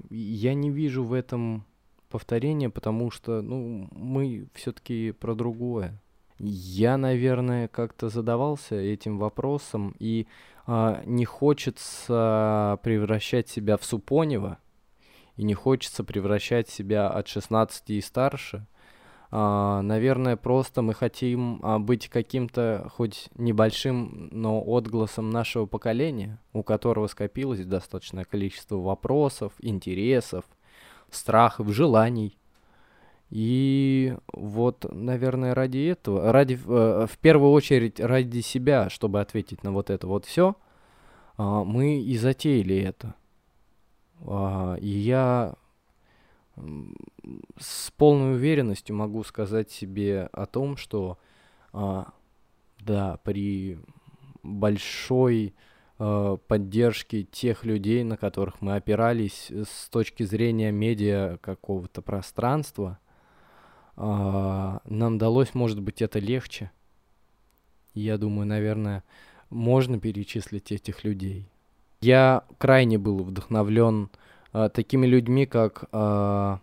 я 0.09 0.53
не 0.53 0.69
вижу 0.69 1.03
в 1.03 1.13
этом 1.13 1.65
повторения, 2.09 2.69
потому 2.69 3.09
что, 3.09 3.41
ну, 3.41 3.89
мы 3.91 4.47
все-таки 4.53 5.11
про 5.11 5.33
другое. 5.33 5.99
Я, 6.37 6.97
наверное, 6.97 7.67
как-то 7.67 8.09
задавался 8.09 8.75
этим 8.75 9.17
вопросом, 9.17 9.95
и 9.97 10.27
а, 10.67 11.01
не 11.05 11.25
хочется 11.25 12.79
превращать 12.83 13.49
себя 13.49 13.77
в 13.77 13.85
Супонева, 13.85 14.59
и 15.35 15.43
не 15.43 15.55
хочется 15.55 16.03
превращать 16.03 16.69
себя 16.69 17.09
от 17.09 17.27
16 17.27 17.89
и 17.89 18.01
старше. 18.01 18.67
А, 19.35 19.81
наверное, 19.81 20.35
просто 20.35 20.83
мы 20.83 20.93
хотим 20.93 21.59
а, 21.63 21.79
быть 21.79 22.07
каким-то 22.07 22.87
хоть 22.93 23.29
небольшим, 23.33 24.29
но 24.31 24.63
отгласом 24.63 25.31
нашего 25.31 25.65
поколения, 25.65 26.39
у 26.53 26.61
которого 26.61 27.07
скопилось 27.07 27.65
достаточное 27.65 28.25
количество 28.25 28.75
вопросов, 28.75 29.53
интересов, 29.57 30.45
страхов, 31.09 31.69
желаний. 31.69 32.37
И 33.31 34.15
вот, 34.31 34.85
наверное, 34.93 35.55
ради 35.55 35.79
этого, 35.79 36.31
ради, 36.31 36.53
э, 36.53 37.07
в 37.09 37.17
первую 37.17 37.53
очередь 37.53 37.99
ради 37.99 38.41
себя, 38.41 38.91
чтобы 38.91 39.19
ответить 39.19 39.63
на 39.63 39.71
вот 39.71 39.89
это 39.89 40.05
вот 40.05 40.25
все, 40.25 40.55
мы 41.39 41.99
и 41.99 42.15
затеяли 42.19 42.77
это. 42.77 43.15
А, 44.27 44.75
И 44.75 44.89
я 44.89 45.55
с 47.57 47.91
полной 47.91 48.35
уверенностью 48.35 48.95
могу 48.95 49.23
сказать 49.23 49.71
себе 49.71 50.29
о 50.31 50.45
том, 50.45 50.77
что 50.77 51.17
а, 51.71 52.13
да, 52.79 53.17
при 53.23 53.79
большой 54.43 55.55
э, 55.97 56.37
поддержки 56.47 57.23
тех 57.23 57.63
людей, 57.65 58.03
на 58.03 58.17
которых 58.17 58.61
мы 58.61 58.75
опирались 58.75 59.47
э, 59.49 59.63
с 59.67 59.89
точки 59.89 60.23
зрения 60.23 60.71
медиа 60.71 61.37
какого-то 61.41 62.01
пространства, 62.01 62.99
а, 63.95 64.81
нам 64.85 65.17
далось, 65.17 65.53
может 65.53 65.81
быть, 65.81 66.01
это 66.01 66.19
легче. 66.19 66.71
Я 67.93 68.17
думаю, 68.17 68.47
наверное, 68.47 69.03
можно 69.49 69.99
перечислить 69.99 70.71
этих 70.71 71.03
людей. 71.03 71.47
Я 72.01 72.43
крайне 72.57 72.97
был 72.97 73.23
вдохновлен 73.23 74.09
а, 74.53 74.69
такими 74.69 75.05
людьми, 75.05 75.45
как 75.45 75.85
а, 75.91 76.59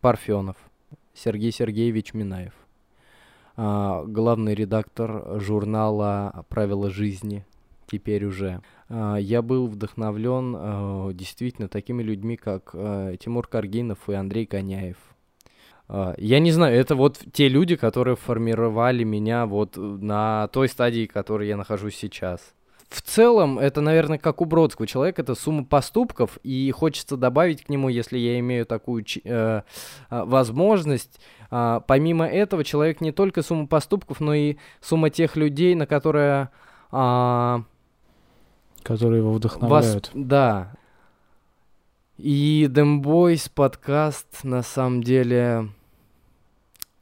Парфенов, 0.00 0.56
Сергей 1.12 1.52
Сергеевич 1.52 2.14
Минаев, 2.14 2.54
а, 3.56 4.04
главный 4.06 4.54
редактор 4.54 5.38
журнала 5.40 6.46
«Правила 6.48 6.88
жизни», 6.88 7.44
теперь 7.90 8.24
уже. 8.24 8.62
А, 8.88 9.16
Я 9.16 9.42
был 9.42 9.66
вдохновлен 9.66 10.56
а, 10.56 11.12
действительно 11.12 11.68
такими 11.68 12.02
людьми, 12.02 12.36
как 12.36 12.70
а, 12.74 13.16
Тимур 13.16 13.46
Каргинов 13.46 14.08
и 14.08 14.14
Андрей 14.14 14.46
Коняев. 14.46 14.96
Я 16.18 16.38
не 16.38 16.52
знаю, 16.52 16.78
это 16.78 16.94
вот 16.94 17.18
те 17.32 17.48
люди, 17.48 17.74
которые 17.74 18.14
формировали 18.14 19.02
меня 19.02 19.44
вот 19.44 19.76
э, 19.76 19.80
на 19.80 20.46
той 20.52 20.68
стадии, 20.68 21.08
в 21.08 21.12
которой 21.12 21.48
я 21.48 21.56
нахожусь 21.56 21.96
сейчас. 21.96 22.54
В 22.90 23.02
целом, 23.02 23.60
это, 23.60 23.80
наверное, 23.80 24.18
как 24.18 24.40
у 24.40 24.44
Бродского. 24.44 24.84
Человек— 24.86 25.18
это 25.20 25.36
сумма 25.36 25.64
поступков, 25.64 26.38
и 26.42 26.68
хочется 26.72 27.16
добавить 27.16 27.62
к 27.64 27.68
нему, 27.68 27.88
если 27.88 28.18
я 28.18 28.36
имею 28.40 28.66
такую 28.66 29.04
э, 29.24 29.62
а, 30.10 30.24
возможность. 30.24 31.20
а, 31.52 31.80
Помимо 31.80 32.26
этого, 32.26 32.64
человек 32.64 33.00
не 33.00 33.12
только 33.12 33.42
сумма 33.42 33.68
поступков, 33.68 34.18
но 34.18 34.34
и 34.34 34.56
сумма 34.80 35.08
тех 35.08 35.36
людей, 35.36 35.76
на 35.76 35.86
которые... 35.86 36.50
а, 36.90 37.62
Которые 38.82 39.18
его 39.18 39.30
вас- 39.30 39.38
вдохновляют. 39.38 40.10
Да. 40.12 40.72
И 42.18 42.66
Дембойс 42.68 43.48
подкаст 43.48 44.42
на 44.42 44.62
самом 44.62 45.04
деле 45.04 45.68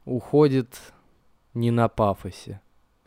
уходит 0.05 0.79
не 1.55 1.71
на 1.71 1.87
пафосе. 1.87 2.61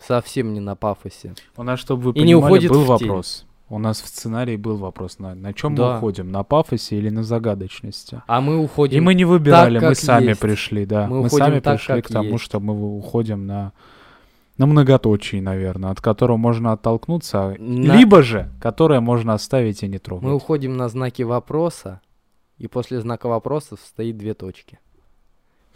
Совсем 0.07 0.53
не 0.55 0.61
на 0.61 0.75
пафосе. 0.77 1.35
У 1.57 1.63
нас, 1.63 1.79
чтобы 1.79 2.03
вы 2.03 2.11
И 2.13 2.23
не 2.23 2.35
понимали, 2.35 2.45
уходит 2.45 2.71
был 2.73 2.83
в 2.85 2.99
тень. 2.99 3.09
вопрос. 3.09 3.47
У 3.69 3.79
нас 3.79 4.03
в 4.03 4.07
сценарии 4.07 4.57
был 4.57 4.77
вопрос, 4.77 5.19
на, 5.19 5.35
на 5.35 5.55
чем 5.55 5.75
Да. 5.75 5.93
мы 5.93 5.97
уходим, 5.97 6.31
на 6.31 6.43
пафосе 6.43 6.97
или 6.99 7.09
на 7.09 7.23
загадочности. 7.23 8.21
А 8.27 8.41
мы 8.43 8.59
уходим... 8.59 8.99
И 8.99 9.01
мы 9.01 9.15
не 9.15 9.25
выбирали, 9.25 9.79
мы 9.79 9.89
как 9.89 9.97
сами 9.97 10.29
есть. 10.31 10.41
пришли, 10.41 10.85
да. 10.85 11.07
Мы 11.07 11.23
Мы, 11.23 11.31
сами 11.31 11.61
так, 11.61 11.79
пришли 11.79 12.03
к 12.03 12.09
тому, 12.09 12.33
есть. 12.33 12.45
что 12.45 12.61
мы 12.61 12.75
уходим 12.99 13.47
на, 13.47 13.73
на 14.59 14.67
многоточие, 14.67 15.41
наверное, 15.41 15.91
от 15.91 16.03
которого 16.03 16.37
можно 16.37 16.73
оттолкнуться, 16.73 17.57
На- 17.59 17.97
либо 17.97 18.23
же, 18.23 18.51
которое 18.61 19.01
можно 19.01 19.33
оставить 19.33 19.83
и 19.83 19.89
не 19.89 19.99
трогать. 19.99 20.25
Мы 20.25 20.35
уходим 20.35 20.77
на 20.77 20.91
знаки 20.91 21.23
вопроса, 21.23 22.03
и 22.59 22.67
после 22.69 23.01
знака 23.01 23.27
вопроса 23.29 23.77
стоит 23.83 24.19
две 24.19 24.35
точки. 24.35 24.79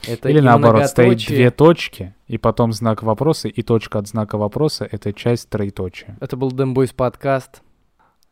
Это 0.07 0.29
Или 0.29 0.41
наоборот, 0.41 0.87
стоит 0.87 1.19
две 1.27 1.51
точки, 1.51 2.15
и 2.27 2.39
потом 2.39 2.73
знак 2.73 3.03
вопроса, 3.03 3.49
и 3.49 3.63
точка 3.63 3.99
от 3.99 4.09
знака 4.09 4.37
вопроса— 4.39 4.87
это 4.91 5.13
часть 5.13 5.49
троеточия. 5.49 6.17
Это 6.21 6.37
был 6.37 6.51
Дембойс 6.53 6.93
подкаст. 6.93 7.63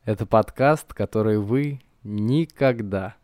Это 0.04 0.26
подкаст, 0.26 0.92
который 0.92 1.38
вы 1.38 1.80
никогда 2.02 3.14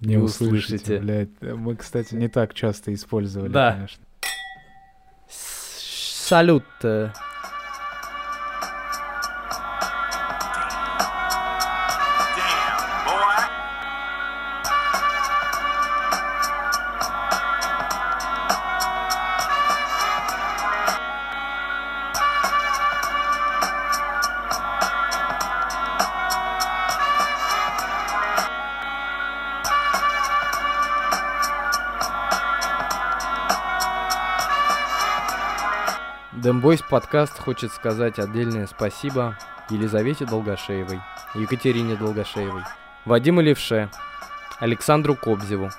Не, 0.00 0.14
Не 0.16 0.22
услышите, 0.22 0.76
услышите. 0.76 0.98
блядь. 1.00 1.56
Мы, 1.56 1.76
кстати, 1.76 2.14
не 2.14 2.28
так 2.28 2.54
часто 2.54 2.92
использовали, 2.94 3.52
Да. 3.52 3.72
конечно. 3.74 4.04
Салют. 5.28 6.64
Дембойс 36.52 36.82
подкаст 36.82 37.38
хочет 37.38 37.72
сказать 37.72 38.18
отдельное 38.18 38.66
спасибо 38.66 39.38
Елизавете 39.70 40.26
Долгошеевой, 40.26 41.00
Екатерине 41.34 41.96
Долгошеевой, 41.96 42.60
Вадиму 43.06 43.40
Левше, 43.40 43.88
Александру 44.60 45.16
Кобзеву, 45.16 45.70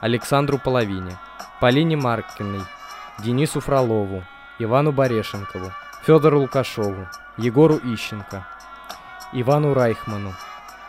Александру 0.00 0.58
Половине, 0.58 1.18
Полине 1.60 1.96
Маркиной, 1.96 2.60
Денису 3.24 3.58
Фролову, 3.58 4.22
Ивану 4.60 4.92
Борешенкову, 4.92 5.72
Федору 6.04 6.42
Лукашову, 6.42 7.08
Егору 7.36 7.78
Ищенко, 7.78 8.46
Ивану 9.32 9.74
Райхману, 9.74 10.32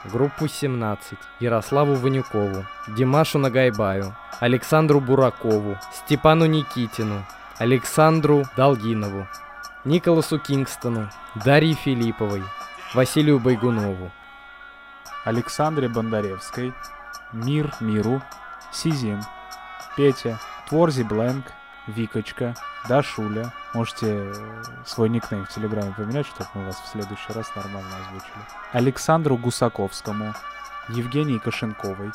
группу 0.04 0.48
17, 0.48 1.18
Ярославу 1.40 1.96
Ванюкову, 1.96 2.64
Димашу 2.90 3.40
Нагайбаю, 3.40 4.16
Александру 4.40 5.02
Буракову, 5.02 5.80
Степану 5.96 6.46
Никитину, 6.46 7.26
Александру 7.58 8.44
Долгинову, 8.58 9.28
Николасу 9.86 10.40
Кингстону, 10.40 11.10
Дарье 11.36 11.74
Филипповой, 11.74 12.44
Василию 12.94 13.40
Байгунову. 13.40 14.12
Александре 15.24 15.88
Бондаревской, 15.88 16.74
Мир 17.32 17.74
Миру, 17.80 18.22
Сизим, 18.74 19.22
Петя, 19.96 20.38
Творзи 20.68 21.04
Бленк, 21.04 21.46
Викочка, 21.88 22.56
Дашуля. 22.90 23.54
Можете 23.74 24.08
э, 24.08 24.64
свой 24.86 25.08
никнейм 25.08 25.46
в 25.46 25.50
Телеграме 25.50 25.94
поменять, 25.96 26.28
чтобы 26.28 26.50
мы 26.56 26.66
вас 26.66 26.76
в 26.76 26.88
следующий 26.88 27.32
раз 27.32 27.50
нормально 27.56 27.90
озвучили. 28.06 28.44
Александру 28.74 29.38
Гусаковскому, 29.38 30.34
Евгении 30.90 31.38
Кошенковой, 31.38 32.12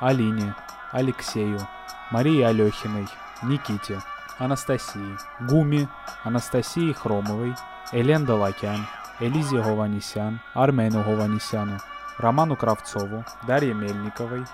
Алине, 0.00 0.54
Алексею, 0.90 1.66
Марии 2.10 2.42
Алехиной, 2.42 3.08
Никите, 3.42 4.02
Анастасии, 4.42 5.16
Гуми, 5.38 5.88
Анастасии 6.24 6.92
Хромовой, 6.92 7.54
Элен 7.92 8.24
Далакян, 8.24 8.88
Элизе 9.20 9.62
Гованисян, 9.62 10.40
Армену 10.52 11.04
Гованисяну, 11.04 11.78
Роману 12.18 12.56
Кравцову, 12.56 13.24
Дарье 13.46 13.72
Мельниковой, 13.72 14.44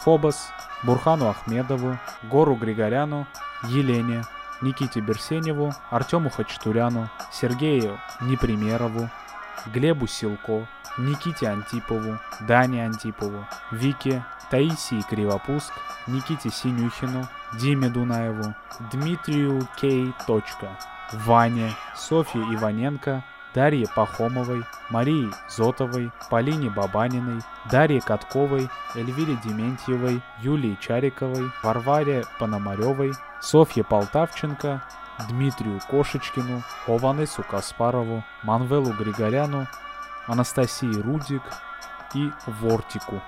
Фобос, 0.00 0.48
Бурхану 0.84 1.28
Ахмедову, 1.28 1.98
Гору 2.22 2.54
Григоряну, 2.56 3.26
Елене, 3.64 4.22
Никите 4.62 5.00
Берсеневу, 5.00 5.74
Артему 5.90 6.30
Хачатуряну, 6.30 7.10
Сергею 7.30 8.00
Непримерову, 8.22 9.10
Глебу 9.66 10.06
Силко, 10.06 10.66
Никите 10.96 11.48
Антипову, 11.48 12.18
Дане 12.40 12.86
Антипову, 12.86 13.46
Вике, 13.70 14.24
Таисии 14.50 15.02
Кривопуск, 15.02 15.74
Никите 16.06 16.48
Синюхину, 16.48 17.28
Диме 17.54 17.88
Дунаеву, 17.88 18.54
Дмитрию 18.92 19.66
Кей. 19.76 20.14
Ване, 21.12 21.72
Софье 21.94 22.42
Иваненко, 22.54 23.24
Дарье 23.54 23.86
Пахомовой, 23.94 24.64
Марии 24.90 25.30
Зотовой, 25.48 26.10
Полине 26.28 26.68
Бабаниной, 26.68 27.40
Дарье 27.70 28.00
Катковой, 28.00 28.68
Эльвире 28.94 29.38
Дементьевой, 29.42 30.20
Юлии 30.40 30.76
Чариковой, 30.80 31.50
Варваре 31.62 32.24
Пономаревой, 32.38 33.12
Софье 33.40 33.84
Полтавченко, 33.84 34.82
Дмитрию 35.28 35.80
Кошечкину, 35.88 36.62
Ованесу 36.86 37.42
Каспарову, 37.42 38.24
Манвелу 38.42 38.92
Григоряну, 38.92 39.66
Анастасии 40.26 41.00
Рудик 41.00 41.42
и 42.14 42.30
Вортику. 42.46 43.22